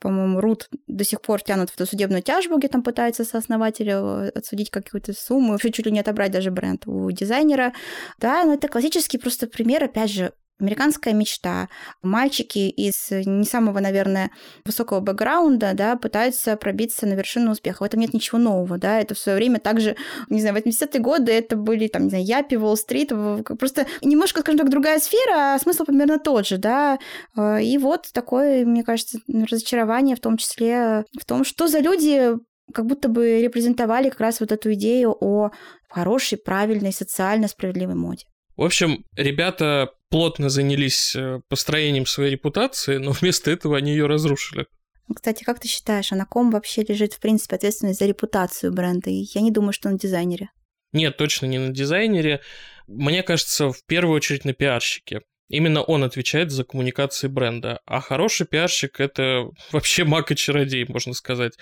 по-моему, 0.01 0.41
Рут 0.43 0.69
до 0.87 1.05
сих 1.05 1.23
пор 1.23 1.41
тянут 1.41 1.71
в 1.71 1.75
эту 1.77 1.87
судебную 1.87 2.23
тяжбу, 2.23 2.59
где 2.59 2.69
там 2.69 2.83
пытаются 2.83 3.25
сооснователя 3.25 4.01
э, 4.03 4.29
отсудить 4.35 4.69
какую-то 4.69 5.15
сумму, 5.15 5.53
вообще 5.53 5.73
чуть 5.73 5.87
ли 5.87 5.93
не 5.93 6.01
отобрать 6.01 6.31
даже 6.31 6.51
бренд 6.51 6.87
у 6.87 7.11
дизайнера. 7.11 7.73
Да, 8.19 8.45
но 8.45 8.53
это 8.53 8.69
классический 8.69 9.17
просто 9.17 9.47
пример, 9.47 9.85
опять 9.85 10.11
же, 10.11 10.33
американская 10.61 11.13
мечта. 11.13 11.69
Мальчики 12.03 12.69
из 12.69 13.11
не 13.11 13.45
самого, 13.45 13.81
наверное, 13.81 14.31
высокого 14.65 15.01
бэкграунда, 15.01 15.73
да, 15.75 15.97
пытаются 15.97 16.57
пробиться 16.57 17.07
на 17.07 17.15
вершину 17.15 17.51
успеха. 17.51 17.83
В 17.83 17.87
этом 17.87 18.01
нет 18.01 18.15
ничего 18.15 18.39
нового, 18.39 18.79
да, 18.79 19.01
это 19.01 19.15
в 19.15 19.19
свое 19.19 19.37
время 19.37 19.59
также, 19.59 19.97
не 20.29 20.41
знаю, 20.41 20.55
в 20.55 20.59
80-е 20.59 21.01
годы 21.01 21.33
это 21.33 21.57
были, 21.57 21.89
там, 21.89 22.05
не 22.05 22.11
знаю, 22.11 22.25
Япи, 22.25 22.57
Уолл-стрит, 22.57 23.13
просто 23.59 23.87
немножко, 24.03 24.41
скажем 24.41 24.59
так, 24.59 24.71
другая 24.71 25.01
сфера, 25.01 25.55
а 25.55 25.59
смысл 25.59 25.85
примерно 25.85 26.19
тот 26.19 26.47
же, 26.47 26.59
да, 26.59 26.99
и 27.37 27.77
вот 27.79 28.09
такое, 28.13 28.65
мне 28.65 28.85
кажется, 28.85 29.19
разочарование 29.27 30.15
в 30.15 30.21
том 30.21 30.37
числе 30.37 31.05
в 31.21 31.25
том, 31.25 31.45
что 31.45 31.67
за 31.67 31.81
люди 31.81 32.35
как 32.73 32.87
будто 32.87 33.09
бы 33.09 33.43
репрезентовали 33.43 34.11
как 34.11 34.21
раз 34.21 34.41
вот 34.41 34.53
эту 34.53 34.73
идею 34.75 35.17
о 35.21 35.51
хорошей, 35.89 36.39
правильной, 36.39 36.93
социально 36.93 37.49
справедливой 37.49 37.97
моде. 37.97 38.25
В 38.57 38.63
общем, 38.63 39.05
ребята 39.17 39.91
плотно 40.13 40.51
занялись 40.51 41.17
э, 41.17 41.41
построением 41.49 42.05
своей 42.05 42.33
репутации, 42.33 42.99
но 42.99 43.13
вместо 43.13 43.51
этого 43.51 43.79
они 43.79 43.93
ее 43.93 44.07
разрушили. 44.07 44.67
Кстати, 45.13 45.43
как 45.43 45.59
ты 45.59 45.69
считаешь, 45.69 46.13
а 46.13 46.17
на 46.17 46.27
ком 46.27 46.51
вообще 46.51 46.83
лежит, 46.83 47.15
в 47.15 47.19
принципе, 47.19 47.57
ответственность 47.57 47.99
за 47.99 48.07
репутацию 48.07 48.73
бренда? 48.73 49.11
И 49.11 49.25
я 49.35 49.41
не 49.41 49.51
думаю, 49.51 49.73
что 49.73 49.89
на 49.89 49.99
дизайнере. 49.99 50.51
Нет, 50.93 51.17
точно 51.17 51.47
не 51.47 51.59
на 51.59 51.71
дизайнере. 51.71 52.41
Мне 52.87 53.23
кажется, 53.23 53.73
в 53.73 53.85
первую 53.87 54.15
очередь 54.15 54.45
на 54.45 54.53
пиарщике. 54.53 55.23
Именно 55.49 55.83
он 55.83 56.05
отвечает 56.05 56.51
за 56.51 56.65
коммуникации 56.65 57.29
бренда. 57.29 57.81
А 57.87 58.01
хороший 58.01 58.47
пиарщик– 58.47 58.95
это 59.01 59.49
вообще 59.73 60.05
маг 60.05 60.31
и 60.31 60.37
чародей, 60.37 60.85
можно 60.87 61.15
сказать. 61.15 61.55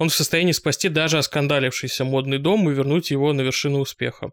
Он 0.00 0.08
в 0.08 0.14
состоянии 0.14 0.52
спасти 0.52 0.88
даже 0.88 1.18
оскандалившийся 1.18 2.04
модный 2.04 2.38
дом 2.38 2.70
и 2.70 2.74
вернуть 2.74 3.10
его 3.10 3.34
на 3.34 3.42
вершину 3.42 3.80
успеха. 3.80 4.30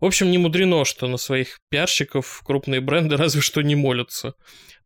В 0.00 0.06
общем, 0.06 0.30
не 0.30 0.38
мудрено, 0.38 0.86
что 0.86 1.06
на 1.06 1.18
своих 1.18 1.58
пиарщиков 1.68 2.40
крупные 2.42 2.80
бренды 2.80 3.16
разве 3.18 3.42
что 3.42 3.60
не 3.60 3.74
молятся. 3.74 4.32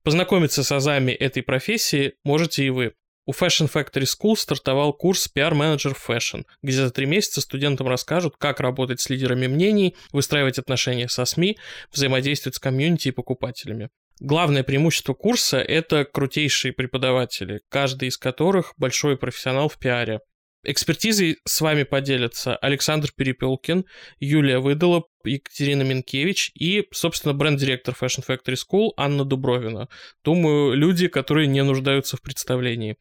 Познакомиться 0.03 0.65
с 0.65 0.73
азами 0.73 1.13
этой 1.13 1.45
профессии 1.45 2.15
можете 2.25 2.65
и 2.65 2.71
вы. 2.71 2.95
У 3.25 3.31
Fashion 3.31 3.71
Factory 3.73 4.03
School 4.03 4.35
стартовал 4.35 4.93
курс 4.93 5.31
PR-менеджер 5.33 5.95
Fashion, 5.95 6.43
где 6.61 6.73
за 6.73 6.91
три 6.91 7.07
месяца 7.07 7.41
студентам 7.41 7.87
расскажут, 7.87 8.35
как 8.37 8.59
работать 8.59 9.01
с 9.01 9.09
лидерами 9.09 9.47
мнений, 9.47 9.95
выстраивать 10.11 10.59
отношения 10.59 11.09
со 11.09 11.25
СМИ, 11.25 11.57
взаимодействовать 11.93 12.57
с 12.57 12.59
комьюнити 12.59 13.09
и 13.09 13.13
покупателями. 13.13 13.91
Главное 14.21 14.63
преимущество 14.63 15.13
курса– 15.13 15.59
это 15.59 16.07
крутейшие 16.07 16.73
преподаватели, 16.73 17.61
каждый 17.69 18.09
из 18.09 18.17
которых 18.17 18.73
большой 18.79 19.19
профессионал 19.19 19.69
в 19.69 19.79
пиаре. 19.79 20.21
Экспертизой 20.65 21.37
с 21.45 21.61
вами 21.61 21.85
поделятся 21.85 22.57
Александр 22.57 23.11
Перепелкин, 23.15 23.85
Юлия 24.19 24.59
Выдала, 24.59 25.05
Екатерина 25.23 25.83
Минкевич 25.83 26.51
и, 26.55 26.85
собственно, 26.93 27.35
бренд-директор 27.35 27.95
Fashion 27.95 28.25
Factory 28.27 28.57
School 28.57 28.91
Анна 28.97 29.25
Дубровина. 29.25 29.89
Думаю, 30.25 30.75
люди, 30.75 31.09
которые 31.09 31.47
не 31.47 31.63
нуждаются 31.63 32.17
в 32.17 32.23
представлении. 32.23 32.97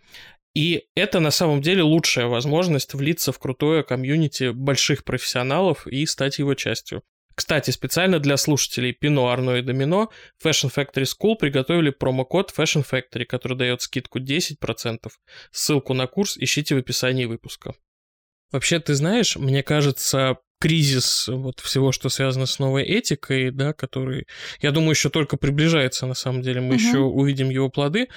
И 0.54 0.84
это 0.96 1.20
на 1.20 1.32
самом 1.32 1.62
деле 1.62 1.82
лучшая 1.82 2.28
возможность 2.28 2.94
влиться 2.94 3.32
в 3.32 3.40
крутое 3.40 3.84
комьюнити 3.84 4.52
больших 4.52 5.04
профессионалов 5.04 5.88
и 5.88 6.06
стать 6.06 6.40
его 6.40 6.54
частью. 6.56 7.04
Кстати, 7.36 7.72
специально 7.72 8.20
для 8.20 8.38
слушателей 8.38 8.94
Пино, 8.94 9.28
Арно 9.28 9.58
и 9.58 9.62
Домино 9.62 10.10
Fashion 10.44 10.74
Factory 10.74 11.04
School 11.04 11.36
приготовили 11.36 11.90
промокод 11.90 12.54
Fashion 12.58 12.86
Factory, 12.90 13.26
который 13.26 13.58
дает 13.58 13.82
скидку 13.82 14.20
10%. 14.20 15.10
Ссылку 15.52 15.94
на 15.94 16.08
курс 16.08 16.38
ищите 16.38 16.76
в 16.76 16.78
описании 16.78 17.26
выпуска. 17.26 17.76
Вообще, 18.52 18.80
ты 18.80 18.96
знаешь, 18.96 19.36
мне 19.36 19.64
кажется, 19.64 20.38
кризис 20.66 21.28
вот 21.28 21.60
всего, 21.60 21.92
что 21.92 22.10
связано 22.10 22.48
с 22.48 22.58
новой 22.58 22.82
этикой, 22.82 23.52
да, 23.52 23.72
который, 23.72 24.26
я 24.62 24.72
думаю, 24.72 24.92
еще 24.92 25.12
только 25.12 25.38
приближается, 25.38 26.08
на 26.08 26.16
самом 26.16 26.42
деле, 26.42 26.60
мы 26.60 26.70
угу. 26.70 26.76
еще 26.76 26.98
увидим 26.98 27.52
его 27.52 27.70
плоды. 27.70 28.08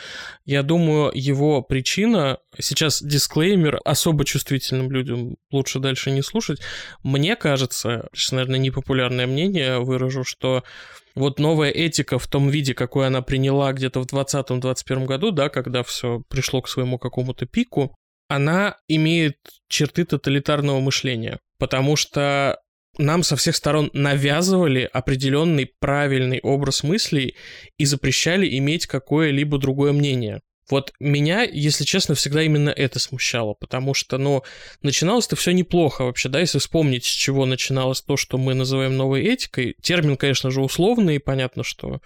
Я 0.47 0.63
думаю, 0.63 1.13
его 1.15 1.61
причина, 1.61 2.39
сейчас 2.59 3.03
дисклеймер, 3.03 3.81
особо 3.85 4.25
чувствительным 4.25 4.91
людям 4.91 5.37
лучше 5.51 5.79
дальше 5.79 6.11
не 6.11 6.23
слушать. 6.23 6.61
Мне 7.03 7.37
кажется, 7.37 8.09
сейчас, 8.15 8.33
наверное, 8.33 8.59
непопулярное 8.59 9.27
мнение 9.27 9.81
выражу, 9.81 10.25
что 10.25 10.65
вот 11.15 11.39
новая 11.39 11.71
этика 11.71 12.19
в 12.19 12.27
том 12.29 12.49
виде, 12.49 12.73
какой 12.73 13.09
она 13.09 13.21
приняла 13.21 13.75
где-то 13.75 14.01
в 14.01 14.07
2020-2021 14.07 15.05
году, 15.05 15.33
да, 15.33 15.51
когда 15.51 15.83
все 15.83 16.23
пришло 16.31 16.63
к 16.63 16.69
своему 16.71 16.99
какому-то 16.99 17.45
пику, 17.45 17.95
она 18.27 18.77
имеет 18.89 19.37
черты 19.69 20.07
тоталитарного 20.07 20.81
мышления, 20.81 21.41
потому 21.59 21.97
что 21.97 22.59
нам 22.97 23.23
со 23.23 23.37
всех 23.37 23.57
сторон 23.57 23.91
навязывали 23.93 24.89
определенный 24.93 25.71
правильный 25.79 26.41
образ 26.43 26.83
мыслей 26.83 27.37
и 27.77 27.85
запрещали 27.85 28.59
иметь 28.59 28.87
какое-либо 28.87 29.59
другое 29.59 29.93
мнение. 29.93 30.41
Вот 30.71 30.93
меня, 31.01 31.45
если 31.45 31.85
честно, 31.85 32.15
всегда 32.15 32.43
именно 32.43 32.69
это 32.69 32.99
смущало, 32.99 33.55
потому 33.55 33.95
что, 33.95 34.19
ну, 34.19 34.43
начиналось-то 34.83 35.35
все 35.35 35.53
неплохо 35.53 36.03
вообще, 36.03 36.29
да, 36.29 36.41
если 36.41 36.59
вспомнить, 36.59 37.05
с 37.05 37.09
чего 37.09 37.47
начиналось 37.47 38.03
то, 38.03 38.17
что 38.19 38.37
мы 38.37 38.53
называем 38.55 38.97
новой 38.97 39.23
этикой. 39.23 39.77
Термин, 39.81 40.17
конечно 40.17 40.51
же, 40.51 40.61
условный, 40.61 41.17
и 41.17 41.21
понятно, 41.21 41.65
что 41.65 42.01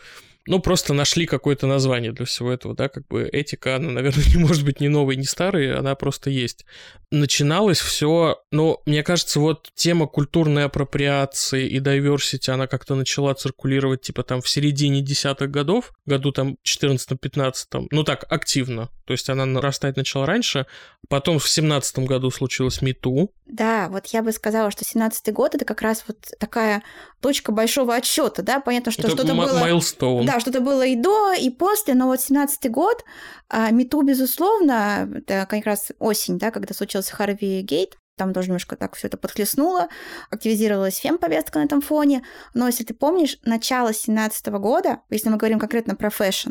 ну, 0.46 0.60
просто 0.60 0.92
нашли 0.94 1.26
какое-то 1.26 1.66
название 1.66 2.12
для 2.12 2.26
всего 2.26 2.52
этого, 2.52 2.74
да, 2.74 2.88
как 2.88 3.06
бы 3.06 3.28
этика, 3.28 3.76
она, 3.76 3.90
наверное, 3.90 4.24
не 4.34 4.36
может 4.36 4.64
быть 4.64 4.80
ни 4.80 4.88
новой, 4.88 5.16
ни 5.16 5.22
старой, 5.22 5.74
она 5.74 5.94
просто 5.94 6.30
есть. 6.30 6.64
Начиналось 7.10 7.80
все, 7.80 8.42
ну, 8.50 8.80
мне 8.86 9.02
кажется, 9.02 9.38
вот 9.40 9.70
тема 9.74 10.06
культурной 10.06 10.64
апроприации 10.64 11.66
и 11.66 11.78
diversity, 11.78 12.50
она 12.50 12.66
как-то 12.66 12.94
начала 12.94 13.34
циркулировать, 13.34 14.02
типа, 14.02 14.22
там, 14.22 14.40
в 14.40 14.48
середине 14.48 15.00
десятых 15.02 15.50
годов, 15.50 15.92
году 16.06 16.32
там 16.32 16.56
14-15, 16.64 17.88
ну, 17.90 18.04
так, 18.04 18.24
активно, 18.30 18.90
то 19.04 19.12
есть 19.12 19.28
она 19.28 19.44
нарастать 19.44 19.96
начала 19.96 20.26
раньше, 20.26 20.66
потом 21.08 21.38
в 21.38 21.48
семнадцатом 21.48 22.06
году 22.06 22.30
случилось 22.30 22.80
МИТУ. 22.82 23.30
Да, 23.46 23.88
вот 23.90 24.06
я 24.06 24.22
бы 24.22 24.32
сказала, 24.32 24.70
что 24.70 24.84
семнадцатый 24.84 25.34
год 25.34 25.54
это 25.54 25.64
как 25.64 25.82
раз 25.82 26.04
вот 26.06 26.16
такая 26.38 26.82
точка 27.20 27.52
большого 27.52 27.94
отсчета, 27.94 28.42
да, 28.42 28.60
понятно, 28.60 28.92
что 28.92 29.08
что-то 29.08 29.34
было... 29.34 29.58
Майлстоун. 29.58 30.24
Да, 30.24 30.31
что-то 30.40 30.60
было 30.60 30.84
и 30.86 30.96
до, 30.96 31.32
и 31.32 31.50
после, 31.50 31.94
но 31.94 32.06
вот 32.06 32.20
семнадцатый 32.20 32.70
год, 32.70 33.04
а, 33.48 33.70
MeToo, 33.70 34.02
безусловно, 34.02 35.08
это 35.14 35.46
как 35.48 35.64
раз 35.64 35.92
осень, 35.98 36.38
да, 36.38 36.50
когда 36.50 36.74
случился 36.74 37.14
Харви 37.14 37.62
Гейт, 37.62 37.98
там 38.16 38.34
тоже 38.34 38.48
немножко 38.48 38.76
так 38.76 38.94
все 38.94 39.08
это 39.08 39.16
подхлестнуло, 39.16 39.88
активизировалась 40.30 40.98
фем-повестка 40.98 41.58
на 41.58 41.64
этом 41.64 41.80
фоне. 41.80 42.22
Но 42.54 42.66
если 42.66 42.84
ты 42.84 42.94
помнишь, 42.94 43.38
начало 43.44 43.88
2017 43.88 44.46
года, 44.48 45.00
если 45.10 45.28
мы 45.30 45.38
говорим 45.38 45.58
конкретно 45.58 45.96
про 45.96 46.10
fashion, 46.10 46.50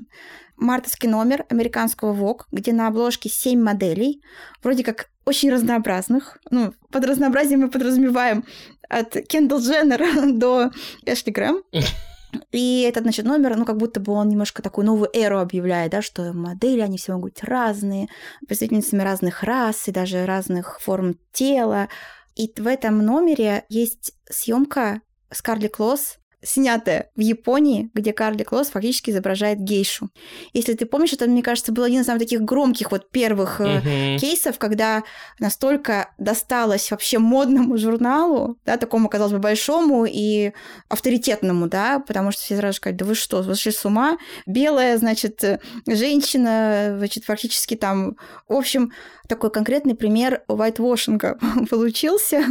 мартовский 0.57 1.07
номер 1.07 1.45
американского 1.49 2.13
Vogue, 2.13 2.45
где 2.51 2.73
на 2.73 2.87
обложке 2.87 3.29
7 3.29 3.61
моделей, 3.61 4.21
вроде 4.63 4.83
как 4.83 5.09
очень 5.25 5.51
разнообразных. 5.51 6.39
Ну, 6.49 6.73
под 6.91 7.05
разнообразием 7.05 7.61
мы 7.61 7.69
подразумеваем 7.69 8.43
от 8.89 9.15
Кендалл 9.27 9.59
Дженнер 9.59 10.33
до 10.37 10.71
Эшли 11.05 11.31
Грэм. 11.31 11.63
И 12.51 12.81
этот, 12.81 13.03
значит, 13.03 13.25
номер, 13.25 13.55
ну, 13.57 13.65
как 13.65 13.77
будто 13.77 13.99
бы 13.99 14.13
он 14.13 14.29
немножко 14.29 14.61
такую 14.61 14.85
новую 14.85 15.09
эру 15.13 15.39
объявляет, 15.39 15.91
да, 15.91 16.01
что 16.01 16.33
модели, 16.33 16.81
они 16.81 16.97
все 16.97 17.13
могут 17.13 17.33
быть 17.33 17.43
разные, 17.43 18.07
представительницами 18.47 19.01
разных 19.01 19.43
рас 19.43 19.87
и 19.87 19.91
даже 19.91 20.25
разных 20.25 20.79
форм 20.81 21.15
тела. 21.31 21.89
И 22.35 22.51
в 22.55 22.67
этом 22.67 22.99
номере 22.99 23.65
есть 23.69 24.13
съемка 24.29 25.01
Скарли 25.31 25.67
Клосс 25.67 26.20
снятая 26.43 27.09
в 27.15 27.19
Японии, 27.21 27.89
где 27.93 28.13
Карли 28.13 28.43
Клосс 28.43 28.69
фактически 28.69 29.11
изображает 29.11 29.59
гейшу. 29.59 30.09
Если 30.53 30.73
ты 30.73 30.85
помнишь, 30.85 31.13
это, 31.13 31.27
мне 31.27 31.43
кажется, 31.43 31.71
был 31.71 31.83
один 31.83 32.01
из 32.01 32.05
самых 32.05 32.21
таких 32.21 32.41
громких 32.41 32.91
вот 32.91 33.11
первых 33.11 33.61
uh-huh. 33.61 34.17
кейсов, 34.17 34.57
когда 34.57 35.03
настолько 35.39 36.09
досталось 36.17 36.89
вообще 36.91 37.19
модному 37.19 37.77
журналу, 37.77 38.57
да, 38.65 38.77
такому, 38.77 39.09
казалось 39.09 39.33
бы, 39.33 39.39
большому 39.39 40.05
и 40.05 40.53
авторитетному, 40.89 41.67
да, 41.67 41.99
потому 41.99 42.31
что 42.31 42.41
все 42.41 42.57
сразу 42.57 42.77
сказали, 42.77 42.97
да 42.97 43.05
вы 43.05 43.15
что, 43.15 43.41
вы 43.41 43.55
шли 43.55 43.71
с 43.71 43.85
ума? 43.85 44.17
Белая, 44.45 44.97
значит, 44.97 45.43
женщина, 45.87 46.95
значит, 46.97 47.25
фактически 47.25 47.75
там, 47.75 48.17
в 48.47 48.53
общем, 48.53 48.91
такой 49.31 49.49
конкретный 49.49 49.95
пример 49.95 50.43
вайтвошинга 50.49 51.39
получился. 51.69 52.43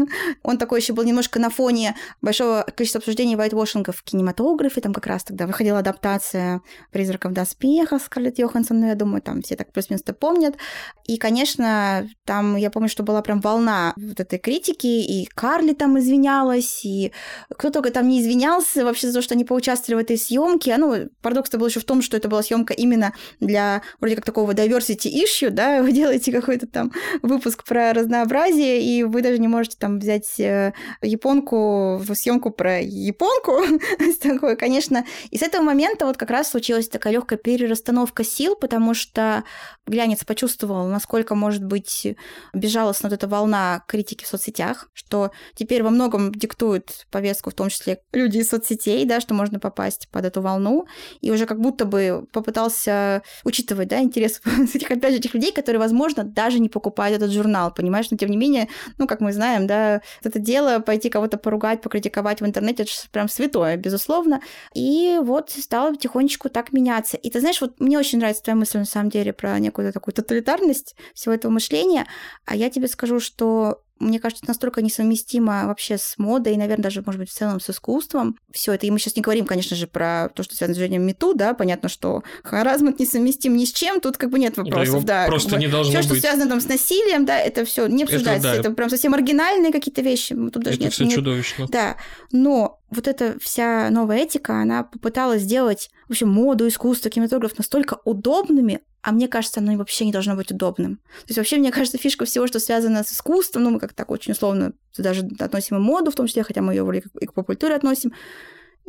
Он 0.43 0.57
такой 0.57 0.81
еще 0.81 0.95
был 0.95 1.05
немножко 1.05 1.39
на 1.39 1.51
фоне 1.51 1.95
большого 2.23 2.65
количества 2.75 3.01
обсуждений 3.01 3.37
вайтвошинга 3.37 3.93
в 3.93 4.03
кинематографе, 4.03 4.81
там 4.81 4.95
как 4.95 5.07
раз 5.07 5.25
тогда 5.25 5.47
выходила 5.47 5.81
адаптация 5.81 6.63
«Призраков 6.91 7.33
в 7.33 7.35
доспехах» 7.35 8.03
Скарлетт 8.03 8.39
Йоханссон, 8.39 8.81
ну, 8.81 8.87
я 8.87 8.95
думаю, 8.95 9.21
там 9.21 9.43
все 9.43 9.57
так 9.57 9.73
плюс-минус 9.73 10.03
помнят. 10.19 10.57
И, 11.05 11.19
конечно, 11.19 12.09
там, 12.25 12.57
я 12.57 12.71
помню, 12.71 12.89
что 12.89 13.03
была 13.03 13.21
прям 13.21 13.41
волна 13.41 13.93
вот 13.99 14.19
этой 14.19 14.39
критики, 14.39 14.87
и 14.87 15.27
Карли 15.27 15.75
там 15.75 15.99
извинялась, 15.99 16.83
и 16.87 17.13
кто 17.59 17.69
только 17.69 17.91
там 17.91 18.09
не 18.09 18.23
извинялся 18.23 18.87
вообще 18.87 19.09
за 19.09 19.15
то, 19.15 19.23
что 19.23 19.35
они 19.35 19.45
поучаствовали 19.45 20.01
в 20.01 20.05
этой 20.05 20.17
съемке. 20.17 20.79
Ну, 20.79 21.11
парадокс-то 21.21 21.59
был 21.59 21.67
еще 21.67 21.81
в 21.81 21.85
том, 21.85 22.01
что 22.01 22.17
это 22.17 22.29
была 22.29 22.43
съемка 22.43 22.73
именно 22.73 23.13
для 23.39 23.83
вроде 24.01 24.17
как 24.17 24.25
такого 24.25 24.53
diversity 24.53 25.11
issue, 25.13 25.51
да, 25.51 25.83
вы 25.83 25.93
делаете 25.93 26.33
какой-то 26.33 26.70
там 26.71 26.93
выпуск 27.23 27.65
про 27.65 27.93
разнообразие, 27.93 28.83
и 28.83 29.03
вы 29.03 29.23
даже 29.23 29.39
не 29.39 29.49
можете 29.49 29.77
там 29.79 29.99
взять 29.99 30.39
э, 30.39 30.73
японку 31.03 31.97
в 31.99 32.15
съемку 32.15 32.51
про 32.51 32.81
японку. 32.81 33.61
такое, 34.23 34.57
конечно. 34.57 35.05
И 35.31 35.39
с 35.39 35.43
этого 35.43 35.63
момента 35.63 36.07
вот 36.07 36.17
как 36.17 36.31
раз 36.31 36.51
случилась 36.51 36.89
такая 36.89 37.13
легкая 37.13 37.39
перерасстановка 37.39 38.25
сил, 38.25 38.57
потому 38.57 38.95
что 38.95 39.45
глянец 39.87 40.25
почувствовал, 40.25 40.87
насколько 40.87 41.35
может 41.35 41.65
быть 41.65 42.17
безжалостна 42.55 43.09
вот 43.09 43.15
эта 43.15 43.29
волна 43.29 43.83
критики 43.89 44.25
в 44.25 44.29
соцсетях, 44.29 44.89
что 44.93 45.31
теперь 45.55 45.83
во 45.83 45.91
многом 45.91 46.33
диктует 46.33 47.07
повестку, 47.11 47.51
в 47.51 47.55
том 47.55 47.69
числе 47.69 48.01
люди 48.13 48.39
из 48.39 48.49
соцсетей, 48.49 49.05
да, 49.05 49.21
что 49.21 49.35
можно 49.35 49.59
попасть 49.59 50.09
под 50.11 50.25
эту 50.25 50.41
волну, 50.41 50.87
и 51.21 51.31
уже 51.31 51.47
как 51.47 51.61
будто 51.61 51.85
бы 51.85 52.27
попытался 52.33 53.23
учитывать, 53.45 53.89
да, 53.89 54.01
интерес 54.01 54.41
этих, 54.75 54.91
опять 54.91 55.13
же, 55.13 55.19
этих 55.19 55.35
людей, 55.35 55.53
которые, 55.53 55.81
возможно, 55.81 56.25
даже 56.25 56.60
не 56.61 56.69
покупают 56.69 57.17
этот 57.17 57.31
журнал, 57.31 57.73
понимаешь, 57.73 58.11
но 58.11 58.17
тем 58.17 58.31
не 58.31 58.37
менее, 58.37 58.69
ну, 58.99 59.07
как 59.07 59.21
мы 59.21 59.33
знаем, 59.33 59.67
да, 59.67 60.03
это 60.23 60.39
дело 60.39 60.81
пойти 60.81 61.11
кого-то 61.11 61.39
поругать, 61.39 61.81
покритиковать 61.83 62.41
в 62.41 62.47
интернете, 62.47 62.85
это 62.85 62.93
прям 63.11 63.29
святое, 63.29 63.77
безусловно, 63.77 64.41
и 64.75 65.19
вот 65.23 65.51
стало 65.51 65.93
потихонечку 65.93 66.49
так 66.49 66.73
меняться. 66.73 67.17
И 67.17 67.31
ты 67.31 67.41
знаешь, 67.41 67.61
вот 67.61 67.81
мне 67.81 67.99
очень 67.99 68.19
нравится 68.19 68.43
твоя 68.43 68.57
мысль, 68.57 68.79
на 68.79 68.85
самом 68.85 69.11
деле, 69.11 69.33
про 69.33 69.59
некую 69.59 69.93
такую 69.93 70.15
тоталитарность 70.15 70.95
всего 71.15 71.35
этого 71.35 71.53
мышления, 71.53 72.07
а 72.45 72.57
я 72.57 72.71
тебе 72.71 72.89
скажу, 72.89 73.21
что 73.21 73.83
мне 74.01 74.19
кажется, 74.19 74.45
настолько 74.49 74.83
несовместимо 74.83 75.67
вообще 75.67 75.99
с 75.99 76.15
модой, 76.19 76.55
и, 76.55 76.57
наверное, 76.57 76.83
даже, 76.83 77.03
может 77.03 77.21
быть, 77.21 77.31
в 77.31 77.35
целом 77.35 77.61
с 77.61 77.69
искусством. 77.71 78.37
Все 78.51 78.73
это, 78.73 78.87
и 78.87 78.91
мы 78.91 78.99
сейчас 78.99 79.15
не 79.17 79.23
говорим, 79.23 79.45
конечно 79.45 79.77
же, 79.77 79.87
про 79.87 80.31
то, 80.35 80.43
что 80.43 80.57
связано 80.57 80.75
с 80.75 80.77
движением 80.79 81.03
МИТУ, 81.03 81.35
да, 81.35 81.55
понятно, 81.55 81.89
что 81.89 82.23
харазмент 82.43 82.99
несовместим 82.99 83.57
ни 83.57 83.65
с 83.65 83.73
чем, 83.73 84.01
тут 84.01 84.17
как 84.17 84.31
бы 84.31 84.39
нет 84.39 84.57
вопросов, 84.57 85.05
да. 85.05 85.27
просто 85.27 85.59
не 85.59 85.69
должно 85.69 85.93
Все, 85.93 86.03
что 86.03 86.15
связано 86.15 86.49
там 86.49 86.61
с 86.61 86.67
насилием, 86.67 87.27
да, 87.27 87.39
это 87.39 87.65
все 87.65 87.87
не 87.87 88.05
обсуждается, 88.05 88.49
это, 88.49 88.63
да. 88.63 88.69
это 88.69 88.77
прям 88.77 88.91
совсем 88.91 89.15
оригинальные 89.15 89.71
какие-то 89.71 90.01
вещи. 90.01 90.35
Тут 90.35 90.63
даже 90.63 90.77
это 90.77 90.85
нет, 90.85 90.93
все 90.93 91.05
нет. 91.05 91.15
чудовищно. 91.15 91.67
Да, 91.69 91.97
но 92.33 92.81
вот 92.91 93.07
эта 93.07 93.37
вся 93.41 93.89
новая 93.91 94.19
этика, 94.19 94.61
она 94.61 94.85
попыталась 94.85 95.43
сделать, 95.43 95.91
в 96.09 96.13
общем, 96.13 96.29
моду, 96.29 96.67
искусство, 96.67 97.11
кинематограф 97.11 97.57
настолько 97.57 97.99
удобными, 98.05 98.81
а 99.03 99.13
мне 99.13 99.29
кажется, 99.29 99.61
оно 99.61 99.77
вообще 99.77 100.05
не 100.05 100.13
должно 100.13 100.37
быть 100.37 100.51
удобным. 100.51 100.97
То 100.97 101.29
есть 101.29 101.39
вообще, 101.39 101.57
мне 101.57 101.71
кажется, 101.71 101.99
фишка 101.99 102.25
всего, 102.25 102.47
что 102.47 102.59
связано 102.61 103.03
с 103.03 103.13
искусством, 103.13 103.65
ну, 103.65 103.71
мы 103.71 103.81
как 103.81 103.95
так 103.95 104.11
очень 104.11 104.33
условно 104.33 104.73
даже 104.97 105.27
относим 105.39 105.77
и 105.77 105.81
моду 105.81 106.11
в 106.11 106.15
том 106.15 106.27
числе, 106.27 106.43
хотя 106.43 106.61
мы 106.61 106.75
ее 106.75 106.85
вроде 106.85 107.05
и 107.19 107.27
к 107.27 107.33
поп-культуре 107.33 107.75
относим, 107.75 108.13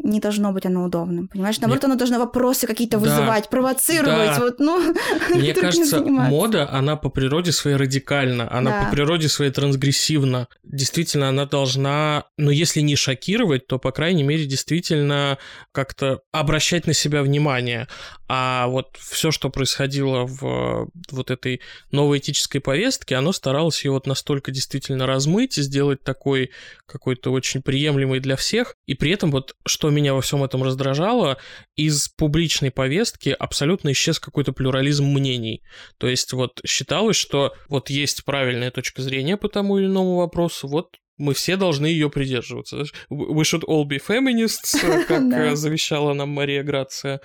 не 0.03 0.19
должно 0.19 0.51
быть 0.51 0.65
оно 0.65 0.83
удобным. 0.83 1.27
Понимаешь, 1.27 1.59
наоборот, 1.59 1.83
Мне... 1.83 1.91
оно 1.91 1.99
должно 1.99 2.19
вопросы 2.19 2.67
какие-то 2.67 2.97
да. 2.97 3.03
вызывать, 3.03 3.49
провоцировать. 3.49 4.35
Да. 4.35 4.39
Вот, 4.39 4.59
ну, 4.59 4.93
Мне 5.29 5.53
кажется, 5.53 5.99
мода, 6.01 6.69
она 6.71 6.95
по 6.95 7.09
природе 7.09 7.51
своей 7.51 7.77
радикальна, 7.77 8.51
она 8.51 8.71
да. 8.71 8.85
по 8.85 8.91
природе 8.91 9.29
своей 9.29 9.51
трансгрессивна. 9.51 10.47
Действительно, 10.63 11.29
она 11.29 11.45
должна, 11.45 12.25
ну, 12.37 12.49
если 12.49 12.81
не 12.81 12.95
шокировать, 12.95 13.67
то, 13.67 13.79
по 13.79 13.91
крайней 13.91 14.23
мере, 14.23 14.45
действительно 14.45 15.37
как-то 15.71 16.21
обращать 16.31 16.87
на 16.87 16.93
себя 16.93 17.21
внимание. 17.21 17.87
А 18.27 18.67
вот 18.67 18.95
все, 18.97 19.29
что 19.31 19.49
происходило 19.49 20.25
в 20.25 20.89
вот 21.11 21.31
этой 21.31 21.61
новой 21.91 22.19
этической 22.19 22.61
повестке, 22.61 23.15
оно 23.15 23.33
старалось 23.33 23.83
ее 23.83 23.91
вот 23.91 24.07
настолько 24.07 24.51
действительно 24.51 25.05
размыть 25.05 25.57
и 25.57 25.61
сделать 25.61 26.03
такой 26.03 26.51
какой-то 26.85 27.31
очень 27.31 27.61
приемлемый 27.61 28.19
для 28.19 28.35
всех. 28.35 28.75
И 28.85 28.95
при 28.95 29.11
этом 29.11 29.31
вот 29.31 29.55
что 29.65 29.80
меня 29.89 30.13
во 30.13 30.21
всем 30.21 30.43
этом 30.43 30.63
раздражало, 30.63 31.37
из 31.75 32.09
публичной 32.09 32.71
повестки 32.71 33.29
абсолютно 33.29 33.91
исчез 33.91 34.19
какой-то 34.19 34.53
плюрализм 34.53 35.05
мнений. 35.05 35.63
То 35.97 36.07
есть 36.07 36.33
вот 36.33 36.61
считалось, 36.65 37.15
что 37.15 37.53
вот 37.67 37.89
есть 37.89 38.23
правильная 38.25 38.71
точка 38.71 39.01
зрения 39.01 39.37
по 39.37 39.49
тому 39.49 39.77
или 39.77 39.87
иному 39.87 40.17
вопросу, 40.17 40.67
вот 40.67 40.97
мы 41.17 41.33
все 41.33 41.55
должны 41.55 41.85
ее 41.85 42.09
придерживаться. 42.09 42.83
We 43.09 43.43
should 43.43 43.63
all 43.67 43.85
be 43.85 43.99
feminists, 44.05 45.05
как 45.07 45.55
завещала 45.55 46.13
нам 46.13 46.29
Мария 46.29 46.63
Грация. 46.63 47.21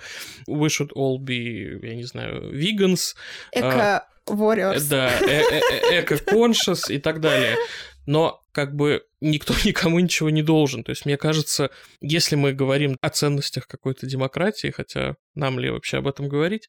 We 0.47 0.67
should 0.67 0.91
all 0.95 1.17
be, 1.17 1.85
я 1.85 1.95
не 1.95 2.03
знаю, 2.03 2.53
vegans. 2.53 3.15
Эко-warriors. 3.53 4.87
Да, 4.89 5.11
эко-conscious 5.91 6.91
и 6.91 6.99
так 6.99 7.19
далее. 7.19 7.55
Но 8.05 8.41
как 8.51 8.75
бы 8.75 9.03
никто 9.21 9.53
никому 9.65 9.99
ничего 9.99 10.29
не 10.29 10.43
должен. 10.43 10.83
То 10.83 10.91
есть, 10.91 11.05
мне 11.05 11.17
кажется, 11.17 11.69
если 12.01 12.35
мы 12.35 12.53
говорим 12.53 12.97
о 13.01 13.09
ценностях 13.09 13.67
какой-то 13.67 14.05
демократии, 14.05 14.71
хотя 14.71 15.15
нам 15.35 15.59
ли 15.59 15.69
вообще 15.69 15.97
об 15.97 16.07
этом 16.07 16.27
говорить, 16.27 16.67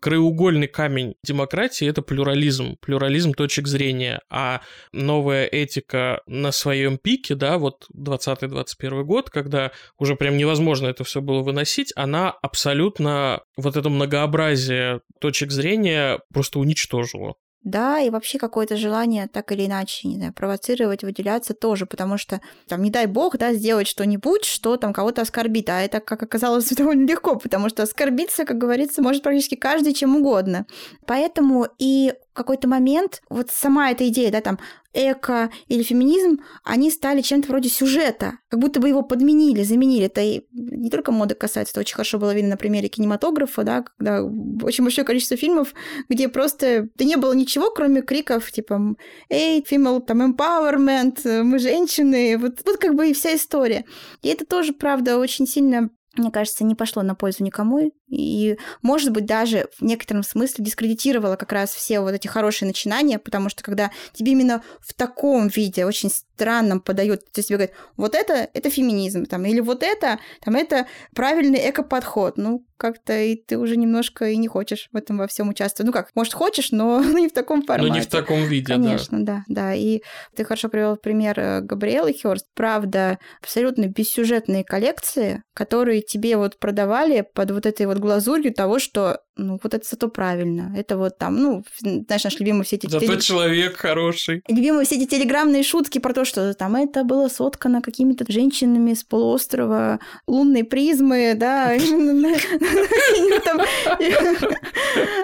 краеугольный 0.00 0.68
камень 0.68 1.14
демократии— 1.24 1.86
это 1.88 2.02
плюрализм, 2.02 2.76
плюрализм 2.80 3.32
точек 3.32 3.66
зрения, 3.66 4.20
а 4.28 4.60
новая 4.92 5.46
этика 5.46 6.20
на 6.26 6.52
своем 6.52 6.98
пике, 6.98 7.34
да, 7.34 7.58
вот 7.58 7.86
20-21 7.96 9.04
год, 9.04 9.30
когда 9.30 9.72
уже 9.98 10.16
прям 10.16 10.36
невозможно 10.36 10.88
это 10.88 11.04
все 11.04 11.20
было 11.20 11.42
выносить, 11.42 11.92
она 11.96 12.30
абсолютно 12.30 13.42
вот 13.56 13.76
это 13.76 13.88
многообразие 13.88 15.00
точек 15.20 15.50
зрения 15.50 16.20
просто 16.32 16.58
уничтожила. 16.58 17.34
Да, 17.62 18.00
и 18.00 18.08
вообще 18.08 18.38
какое-то 18.38 18.78
желание 18.78 19.28
так 19.28 19.52
или 19.52 19.66
иначе, 19.66 20.08
не 20.08 20.16
знаю, 20.16 20.32
провоцировать, 20.32 21.04
выделяться 21.04 21.52
тоже, 21.52 21.84
потому 21.84 22.16
что, 22.16 22.40
там, 22.68 22.82
не 22.82 22.90
дай 22.90 23.06
бог, 23.06 23.36
да, 23.36 23.52
сделать 23.52 23.86
что-нибудь, 23.86 24.44
что 24.46 24.78
там 24.78 24.94
кого-то 24.94 25.20
оскорбит, 25.20 25.68
а 25.68 25.80
это, 25.80 26.00
как 26.00 26.22
оказалось, 26.22 26.68
довольно 26.76 27.06
легко, 27.06 27.36
потому 27.36 27.68
что 27.68 27.82
оскорбиться, 27.82 28.46
как 28.46 28.56
говорится, 28.56 29.02
может 29.02 29.22
практически 29.22 29.56
каждый 29.56 29.92
чем 29.92 30.16
угодно. 30.16 30.66
Поэтому 31.06 31.68
и 31.78 32.14
в 32.32 32.36
какой-то 32.36 32.68
момент 32.68 33.22
вот 33.28 33.50
сама 33.50 33.90
эта 33.90 34.08
идея, 34.08 34.30
да, 34.30 34.40
там, 34.40 34.58
эко 34.92 35.50
или 35.68 35.82
феминизм, 35.82 36.40
они 36.64 36.90
стали 36.90 37.20
чем-то 37.20 37.48
вроде 37.48 37.68
сюжета, 37.68 38.38
как 38.48 38.60
будто 38.60 38.80
бы 38.80 38.88
его 38.88 39.02
подменили, 39.02 39.62
заменили. 39.62 40.06
Это 40.06 40.20
и 40.20 40.46
не 40.52 40.90
только 40.90 41.12
моды 41.12 41.34
касается, 41.34 41.72
это 41.72 41.80
очень 41.80 41.94
хорошо 41.94 42.18
было 42.18 42.34
видно 42.34 42.50
на 42.50 42.56
примере 42.56 42.88
кинематографа, 42.88 43.62
да, 43.62 43.82
когда 43.82 44.24
очень 44.62 44.84
большое 44.84 45.04
количество 45.04 45.36
фильмов, 45.36 45.74
где 46.08 46.28
просто 46.28 46.88
да 46.96 47.04
не 47.04 47.16
было 47.16 47.32
ничего, 47.32 47.70
кроме 47.70 48.02
криков, 48.02 48.50
типа, 48.50 48.96
эй, 49.28 49.64
female, 49.68 50.00
там, 50.00 50.32
empowerment, 50.32 51.42
мы 51.42 51.58
женщины, 51.58 52.36
вот, 52.38 52.60
вот 52.64 52.76
как 52.78 52.94
бы 52.94 53.10
и 53.10 53.14
вся 53.14 53.34
история. 53.34 53.84
И 54.22 54.28
это 54.28 54.44
тоже, 54.44 54.72
правда, 54.72 55.18
очень 55.18 55.46
сильно 55.46 55.90
мне 56.16 56.30
кажется, 56.30 56.64
не 56.64 56.74
пошло 56.74 57.02
на 57.02 57.14
пользу 57.14 57.44
никому. 57.44 57.92
И, 58.10 58.58
может 58.82 59.12
быть, 59.12 59.24
даже 59.24 59.68
в 59.78 59.82
некотором 59.82 60.22
смысле 60.22 60.64
дискредитировало 60.64 61.36
как 61.36 61.52
раз 61.52 61.70
все 61.70 62.00
вот 62.00 62.12
эти 62.12 62.26
хорошие 62.26 62.66
начинания, 62.66 63.18
потому 63.18 63.48
что 63.48 63.62
когда 63.62 63.90
тебе 64.12 64.32
именно 64.32 64.62
в 64.80 64.92
таком 64.94 65.48
виде, 65.48 65.86
очень 65.86 66.10
странном 66.10 66.80
подают, 66.80 67.20
то 67.20 67.38
есть 67.38 67.48
тебе 67.48 67.58
говорят, 67.58 67.76
вот 67.96 68.14
это, 68.14 68.48
это 68.52 68.70
феминизм, 68.70 69.26
там, 69.26 69.44
или 69.44 69.60
вот 69.60 69.82
это, 69.82 70.18
там, 70.44 70.56
это 70.56 70.86
правильный 71.14 71.70
эко-подход. 71.70 72.36
Ну, 72.36 72.64
как-то 72.80 73.12
и 73.12 73.36
ты 73.36 73.58
уже 73.58 73.76
немножко 73.76 74.30
и 74.30 74.36
не 74.38 74.48
хочешь 74.48 74.88
в 74.90 74.96
этом 74.96 75.18
во 75.18 75.26
всем 75.26 75.50
участвовать. 75.50 75.86
Ну 75.86 75.92
как, 75.92 76.10
может, 76.14 76.32
хочешь, 76.32 76.72
но 76.72 77.02
не 77.14 77.28
в 77.28 77.32
таком 77.32 77.62
формате. 77.62 77.92
Но 77.92 77.94
не 77.94 78.00
в 78.00 78.06
таком 78.06 78.42
виде, 78.44 78.72
Конечно, 78.72 79.22
да. 79.22 79.44
да, 79.46 79.62
да. 79.62 79.74
И 79.74 80.00
ты 80.34 80.44
хорошо 80.44 80.70
привел 80.70 80.96
пример 80.96 81.38
э, 81.38 81.60
Габриэлы 81.60 82.14
Хёрст. 82.14 82.46
Правда, 82.54 83.18
абсолютно 83.42 83.86
бессюжетные 83.86 84.64
коллекции, 84.64 85.42
которые 85.52 86.00
тебе 86.00 86.38
вот 86.38 86.58
продавали 86.58 87.26
под 87.34 87.50
вот 87.50 87.66
этой 87.66 87.84
вот 87.84 87.98
глазурью 88.00 88.52
того, 88.52 88.78
что 88.78 89.22
ну, 89.46 89.58
вот 89.62 89.74
это 89.74 89.86
зато 89.88 90.08
правильно. 90.08 90.74
Это 90.76 90.96
вот 90.96 91.18
там, 91.18 91.36
ну, 91.36 91.64
знаешь, 91.80 92.24
наши 92.24 92.38
любимые 92.38 92.64
все 92.64 92.76
эти... 92.76 92.86
Зато 92.86 93.06
телег... 93.06 93.20
человек 93.20 93.76
хороший. 93.76 94.42
Любимые 94.48 94.84
все 94.84 94.96
эти 94.96 95.06
телеграммные 95.06 95.62
шутки 95.62 95.98
про 95.98 96.12
то, 96.12 96.24
что 96.24 96.54
там 96.54 96.76
это 96.76 97.04
было 97.04 97.28
соткано 97.28 97.82
какими-то 97.82 98.24
женщинами 98.30 98.94
с 98.94 99.02
полуострова 99.02 100.00
лунной 100.26 100.64
призмы, 100.64 101.34
да, 101.36 101.72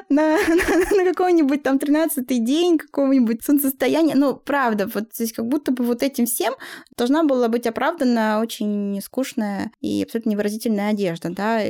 на 0.09 1.05
какой-нибудь 1.05 1.63
там 1.63 1.77
13-й 1.77 2.39
день 2.39 2.79
какого-нибудь 2.79 3.45
солнцестояния. 3.45 4.15
Ну, 4.17 4.35
правда, 4.35 4.89
вот 4.93 5.05
здесь 5.15 5.33
как 5.33 5.47
будто 5.47 5.73
бы 5.73 5.85
вот 5.85 6.03
этим 6.03 6.27
всем 6.27 6.55
должна 6.97 7.25
была 7.25 7.49
быть 7.49 7.67
оправдана 7.67 8.41
очень 8.41 9.01
скучная 9.03 9.71
и 9.81 10.03
абсолютно 10.03 10.31
невыразительная 10.31 10.91
одежда, 10.91 11.31
да. 11.31 11.61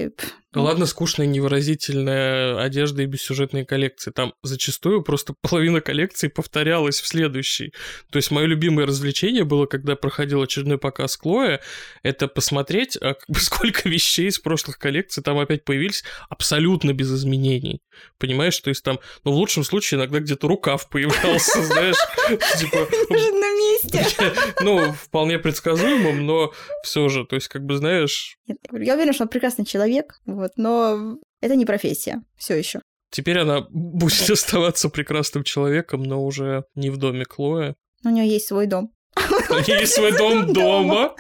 Ну 0.55 0.63
ладно, 0.63 0.87
скучная, 0.87 1.27
невыразительная 1.27 2.36
бессюжетная 2.37 2.65
одежда 2.65 3.03
и 3.03 3.07
бессюжетные 3.07 3.65
коллекции. 3.65 4.11
Там 4.11 4.35
зачастую 4.43 5.03
просто 5.03 5.35
половина 5.43 5.81
коллекции 5.81 6.29
повторялась 6.29 7.01
в 7.01 7.07
следующей. 7.07 7.73
То 8.11 8.17
есть 8.17 8.31
мое 8.31 8.47
любимое 8.47 8.87
развлечение 8.87 9.45
было, 9.45 9.67
когда 9.67 9.97
проходил 9.97 10.43
очередной 10.43 10.79
показ 10.79 11.17
Клоя, 11.17 11.61
это 12.03 12.29
посмотреть, 12.29 12.97
а, 12.97 13.15
сколько 13.37 13.89
вещей 13.89 14.29
из 14.29 14.39
прошлых 14.39 14.79
коллекций 14.79 15.23
там 15.23 15.39
опять 15.39 15.65
появились 15.65 16.05
абсолютно 16.29 16.93
без 16.93 17.13
изменений. 17.13 17.81
Понимаешь, 18.19 18.59
то 18.59 18.69
есть 18.69 18.83
там, 18.83 18.99
ну, 19.25 19.33
в 19.33 19.35
лучшем 19.35 19.65
случае 19.65 19.99
иногда 19.99 20.21
где-то 20.21 20.49
рукав 20.49 20.89
появлялся, 20.89 21.63
знаешь, 21.63 21.97
типа... 22.59 22.77
на 23.11 23.57
месте. 23.57 24.07
Ну, 24.61 24.93
вполне 24.93 25.39
предсказуемым, 25.39 26.27
но 26.27 26.53
все 26.83 27.09
же, 27.09 27.25
то 27.25 27.37
есть, 27.37 27.49
как 27.49 27.65
бы, 27.65 27.77
знаешь... 27.77 28.39
Я 28.73 28.95
уверена, 28.95 29.13
что 29.13 29.25
он 29.25 29.29
прекрасный 29.29 29.65
человек, 29.65 30.21
вот, 30.27 30.53
но 30.57 31.19
это 31.47 31.57
не 31.57 31.65
профессия 31.65 32.23
все 32.37 32.57
еще. 32.57 32.81
Теперь 33.11 33.39
она 33.39 33.67
будет 33.71 34.31
оставаться 34.31 34.89
прекрасным 34.89 35.45
человеком, 35.45 36.03
но 36.03 36.25
уже 36.25 36.65
не 36.75 36.91
в 36.91 36.97
доме 36.99 37.25
Клоя. 37.25 37.75
У 38.05 38.09
нее 38.09 38.29
есть 38.29 38.47
свой 38.47 38.67
дом. 38.67 38.93
У 39.17 39.55
нее 39.55 39.81
есть 39.81 39.95
свой 39.95 40.13
дом 40.19 40.53
дома. 40.53 41.17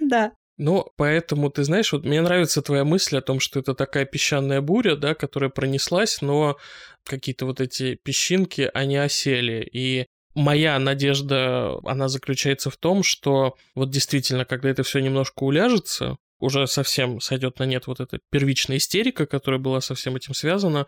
Да. 0.00 0.32
Ну, 0.56 0.86
поэтому, 0.96 1.50
ты 1.50 1.64
знаешь, 1.64 1.92
вот 1.92 2.04
мне 2.04 2.20
нравится 2.20 2.62
твоя 2.62 2.84
мысль 2.84 3.16
о 3.16 3.22
том, 3.22 3.40
что 3.40 3.58
это 3.58 3.74
такая 3.74 4.04
песчаная 4.04 4.60
буря, 4.60 4.94
да, 4.94 5.14
которая 5.14 5.50
пронеслась, 5.50 6.22
но 6.22 6.56
какие-то 7.04 7.46
вот 7.46 7.60
эти 7.60 7.96
песчинки, 7.96 8.70
они 8.72 8.96
осели. 8.96 9.68
И 9.72 10.06
моя 10.34 10.78
надежда, 10.78 11.78
она 11.84 12.08
заключается 12.08 12.70
в 12.70 12.76
том, 12.76 13.02
что 13.02 13.56
вот 13.74 13.90
действительно, 13.90 14.44
когда 14.44 14.70
это 14.70 14.84
все 14.84 15.00
немножко 15.00 15.42
уляжется, 15.42 16.18
уже 16.40 16.66
совсем 16.66 17.20
сойдет 17.20 17.58
на 17.58 17.64
нет 17.64 17.86
вот 17.86 18.00
эта 18.00 18.18
первичная 18.30 18.78
истерика, 18.78 19.26
которая 19.26 19.60
была 19.60 19.80
со 19.80 19.94
всем 19.94 20.16
этим 20.16 20.34
связана, 20.34 20.86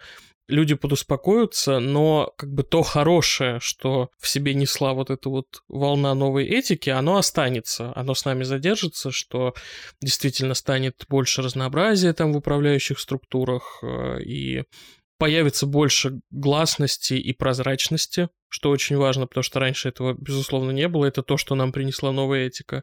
люди 0.48 0.74
подуспокоятся, 0.74 1.80
но 1.80 2.32
как 2.36 2.52
бы 2.52 2.62
то 2.62 2.82
хорошее, 2.82 3.58
что 3.60 4.10
в 4.18 4.28
себе 4.28 4.54
несла 4.54 4.92
вот 4.92 5.10
эта 5.10 5.28
вот 5.28 5.46
волна 5.68 6.14
новой 6.14 6.46
этики, 6.46 6.90
оно 6.90 7.16
останется, 7.16 7.92
оно 7.96 8.14
с 8.14 8.24
нами 8.24 8.44
задержится, 8.44 9.10
что 9.10 9.54
действительно 10.00 10.54
станет 10.54 11.04
больше 11.08 11.42
разнообразия 11.42 12.12
там 12.12 12.32
в 12.32 12.36
управляющих 12.36 12.98
структурах 12.98 13.80
э, 13.82 14.22
и 14.22 14.64
появится 15.18 15.66
больше 15.66 16.20
гласности 16.30 17.14
и 17.14 17.32
прозрачности, 17.32 18.28
что 18.48 18.70
очень 18.70 18.96
важно, 18.96 19.26
потому 19.26 19.42
что 19.42 19.60
раньше 19.60 19.88
этого, 19.88 20.14
безусловно, 20.14 20.70
не 20.70 20.88
было. 20.88 21.06
Это 21.06 21.22
то, 21.22 21.36
что 21.36 21.54
нам 21.54 21.72
принесла 21.72 22.12
новая 22.12 22.46
этика. 22.46 22.82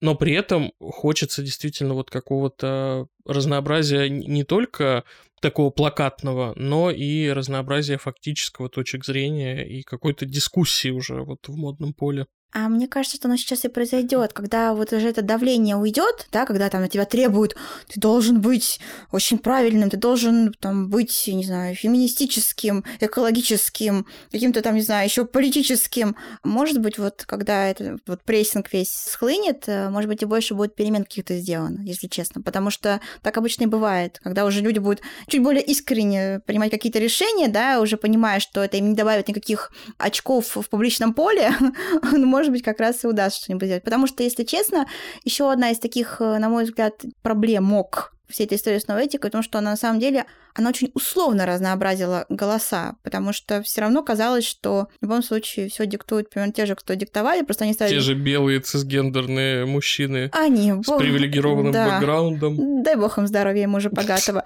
Но 0.00 0.14
при 0.14 0.32
этом 0.32 0.72
хочется 0.80 1.42
действительно 1.42 1.94
вот 1.94 2.10
какого-то 2.10 3.06
разнообразия 3.26 4.08
не 4.08 4.44
только 4.44 5.04
такого 5.40 5.70
плакатного, 5.70 6.52
но 6.56 6.90
и 6.90 7.28
разнообразия 7.28 7.98
фактического 7.98 8.68
точек 8.68 9.04
зрения 9.04 9.66
и 9.66 9.82
какой-то 9.82 10.24
дискуссии 10.24 10.90
уже 10.90 11.22
вот 11.22 11.48
в 11.48 11.56
модном 11.56 11.92
поле. 11.92 12.26
А 12.52 12.68
мне 12.68 12.88
кажется, 12.88 13.16
что 13.16 13.28
оно 13.28 13.36
сейчас 13.36 13.64
и 13.64 13.68
произойдет, 13.68 14.32
когда 14.32 14.74
вот 14.74 14.92
уже 14.92 15.08
это 15.08 15.22
давление 15.22 15.76
уйдет, 15.76 16.26
да, 16.32 16.44
когда 16.46 16.68
там 16.68 16.80
на 16.80 16.88
тебя 16.88 17.04
требуют, 17.04 17.54
ты 17.86 18.00
должен 18.00 18.40
быть 18.40 18.80
очень 19.12 19.38
правильным, 19.38 19.88
ты 19.88 19.96
должен 19.96 20.52
там 20.58 20.88
быть, 20.88 21.28
не 21.28 21.44
знаю, 21.44 21.76
феминистическим, 21.76 22.84
экологическим, 22.98 24.04
каким-то 24.32 24.62
там, 24.62 24.74
не 24.74 24.82
знаю, 24.82 25.04
еще 25.04 25.24
политическим. 25.26 26.16
Может 26.42 26.80
быть, 26.80 26.98
вот 26.98 27.24
когда 27.24 27.68
это 27.68 27.98
вот 28.08 28.22
прессинг 28.24 28.72
весь 28.72 28.90
схлынет, 28.90 29.64
э, 29.68 29.88
может 29.88 30.08
быть, 30.08 30.22
и 30.22 30.26
больше 30.26 30.54
будет 30.54 30.74
перемен 30.74 31.04
каких-то 31.04 31.36
сделано, 31.36 31.82
если 31.82 32.08
честно. 32.08 32.42
Потому 32.42 32.70
что 32.70 33.00
так 33.22 33.38
обычно 33.38 33.64
и 33.64 33.66
бывает, 33.66 34.18
когда 34.24 34.44
уже 34.44 34.60
люди 34.60 34.80
будут 34.80 35.02
чуть 35.28 35.42
более 35.42 35.62
искренне 35.62 36.40
принимать 36.46 36.72
какие-то 36.72 36.98
решения, 36.98 37.46
да, 37.46 37.80
уже 37.80 37.96
понимая, 37.96 38.40
что 38.40 38.64
это 38.64 38.76
им 38.76 38.88
не 38.88 38.96
добавит 38.96 39.28
никаких 39.28 39.70
очков 39.98 40.56
в 40.56 40.68
публичном 40.68 41.14
поле, 41.14 41.52
ну, 42.12 42.39
может 42.40 42.52
быть, 42.52 42.62
как 42.62 42.80
раз 42.80 43.04
и 43.04 43.06
удастся 43.06 43.44
что-нибудь 43.44 43.66
сделать. 43.66 43.84
Потому 43.84 44.06
что, 44.06 44.22
если 44.22 44.44
честно, 44.44 44.86
еще 45.24 45.52
одна 45.52 45.70
из 45.70 45.78
таких, 45.78 46.20
э, 46.20 46.38
на 46.38 46.48
мой 46.48 46.64
взгляд, 46.64 47.02
проблемок 47.22 48.14
всей 48.28 48.46
этой 48.46 48.56
истории 48.56 48.78
с 48.78 48.88
новой 48.88 49.04
этикой, 49.04 49.28
потому 49.28 49.42
что 49.42 49.58
она 49.58 49.72
на 49.72 49.76
самом 49.76 50.00
деле 50.00 50.24
она 50.54 50.70
очень 50.70 50.90
условно 50.94 51.46
разнообразила 51.46 52.26
голоса, 52.28 52.96
потому 53.02 53.32
что 53.32 53.62
все 53.62 53.82
равно 53.82 54.02
казалось, 54.02 54.44
что 54.44 54.88
в 55.00 55.04
любом 55.04 55.22
случае 55.22 55.68
все 55.68 55.86
диктуют 55.86 56.30
примерно 56.30 56.52
те 56.52 56.66
же, 56.66 56.74
кто 56.74 56.94
диктовали, 56.94 57.42
просто 57.42 57.64
они 57.64 57.72
стали... 57.72 57.90
Те 57.90 58.00
же 58.00 58.14
белые 58.14 58.60
цисгендерные 58.60 59.66
мужчины 59.66 60.30
они, 60.32 60.72
с 60.82 60.98
привилегированным 60.98 61.72
да. 61.72 61.98
бэкграундом. 61.98 62.82
Дай 62.82 62.96
бог 62.96 63.18
им 63.18 63.26
здоровья, 63.26 63.68
мужа 63.68 63.90
богатого. 63.90 64.44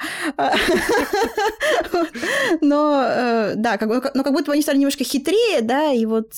Но, 2.61 3.05
э, 3.07 3.53
да, 3.57 3.79
как, 3.79 4.15
но 4.15 4.23
как 4.23 4.33
будто 4.33 4.47
бы 4.47 4.53
они 4.53 4.63
стали 4.63 4.79
немножко 4.79 5.05
хитрее, 5.05 5.61
да, 5.61 5.93
и 5.93 6.07
вот 6.07 6.33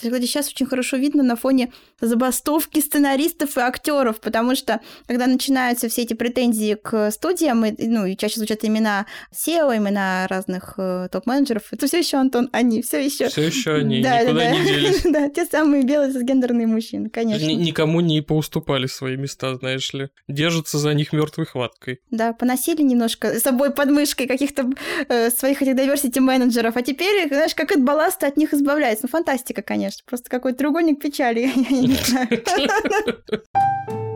сейчас 0.00 0.48
очень 0.48 0.66
хорошо 0.66 0.96
видно 0.96 1.22
на 1.22 1.36
фоне 1.36 1.72
забастовки 2.00 2.80
сценаристов 2.80 3.56
и 3.56 3.60
актеров, 3.60 4.20
потому 4.20 4.54
что 4.54 4.80
когда 5.06 5.26
начинаются 5.26 5.88
все 5.88 6.02
эти 6.02 6.14
претензии 6.14 6.74
к 6.74 7.10
студиям, 7.10 7.64
и, 7.64 7.86
ну, 7.86 8.06
и 8.06 8.16
чаще 8.16 8.36
звучат 8.36 8.64
имена 8.64 9.06
SEO, 9.32 9.76
имена 9.76 10.26
разных 10.28 10.74
э, 10.76 11.08
топ-менеджеров. 11.10 11.64
Это 11.70 11.86
все 11.86 11.98
еще 11.98 12.16
Антон, 12.16 12.48
они, 12.52 12.82
все 12.82 13.04
еще. 13.04 13.28
Все 13.28 13.42
еще 13.42 13.74
они, 13.74 14.02
да, 14.02 14.22
никуда 14.22 14.40
да, 14.40 14.50
не 14.50 14.64
делись. 14.64 15.02
да, 15.04 15.28
те 15.28 15.44
самые 15.44 15.84
белые 15.84 16.12
гендерные 16.22 16.66
мужчины, 16.66 17.08
конечно. 17.08 17.44
Н- 17.44 17.60
никому 17.60 18.00
не 18.00 18.20
поуступали 18.20 18.86
свои 18.86 19.16
места, 19.16 19.54
знаешь 19.56 19.92
ли. 19.92 20.08
Держатся 20.28 20.78
за 20.78 20.94
них 20.94 21.12
мертвой 21.12 21.46
хваткой. 21.46 22.00
Да, 22.10 22.32
поносили 22.32 22.82
немножко 22.82 23.38
с 23.38 23.42
собой 23.42 23.72
подмышкой 23.72 24.26
каких-то 24.26 24.70
э, 25.08 25.30
своих 25.30 25.62
этих 25.62 25.74
diversity 25.74 26.20
менеджеров, 26.20 26.76
а 26.76 26.82
теперь, 26.82 27.28
знаешь, 27.28 27.54
как 27.54 27.72
от 27.72 27.82
балласта 27.82 28.26
от 28.26 28.36
них 28.36 28.54
избавляется. 28.54 29.06
Ну, 29.06 29.08
фантастика, 29.10 29.62
конечно. 29.62 30.02
Просто 30.06 30.30
какой-то 30.30 30.58
треугольник 30.58 31.00
печали, 31.00 31.40
я 31.70 31.80
не 31.80 31.94
знаю. 31.94 32.28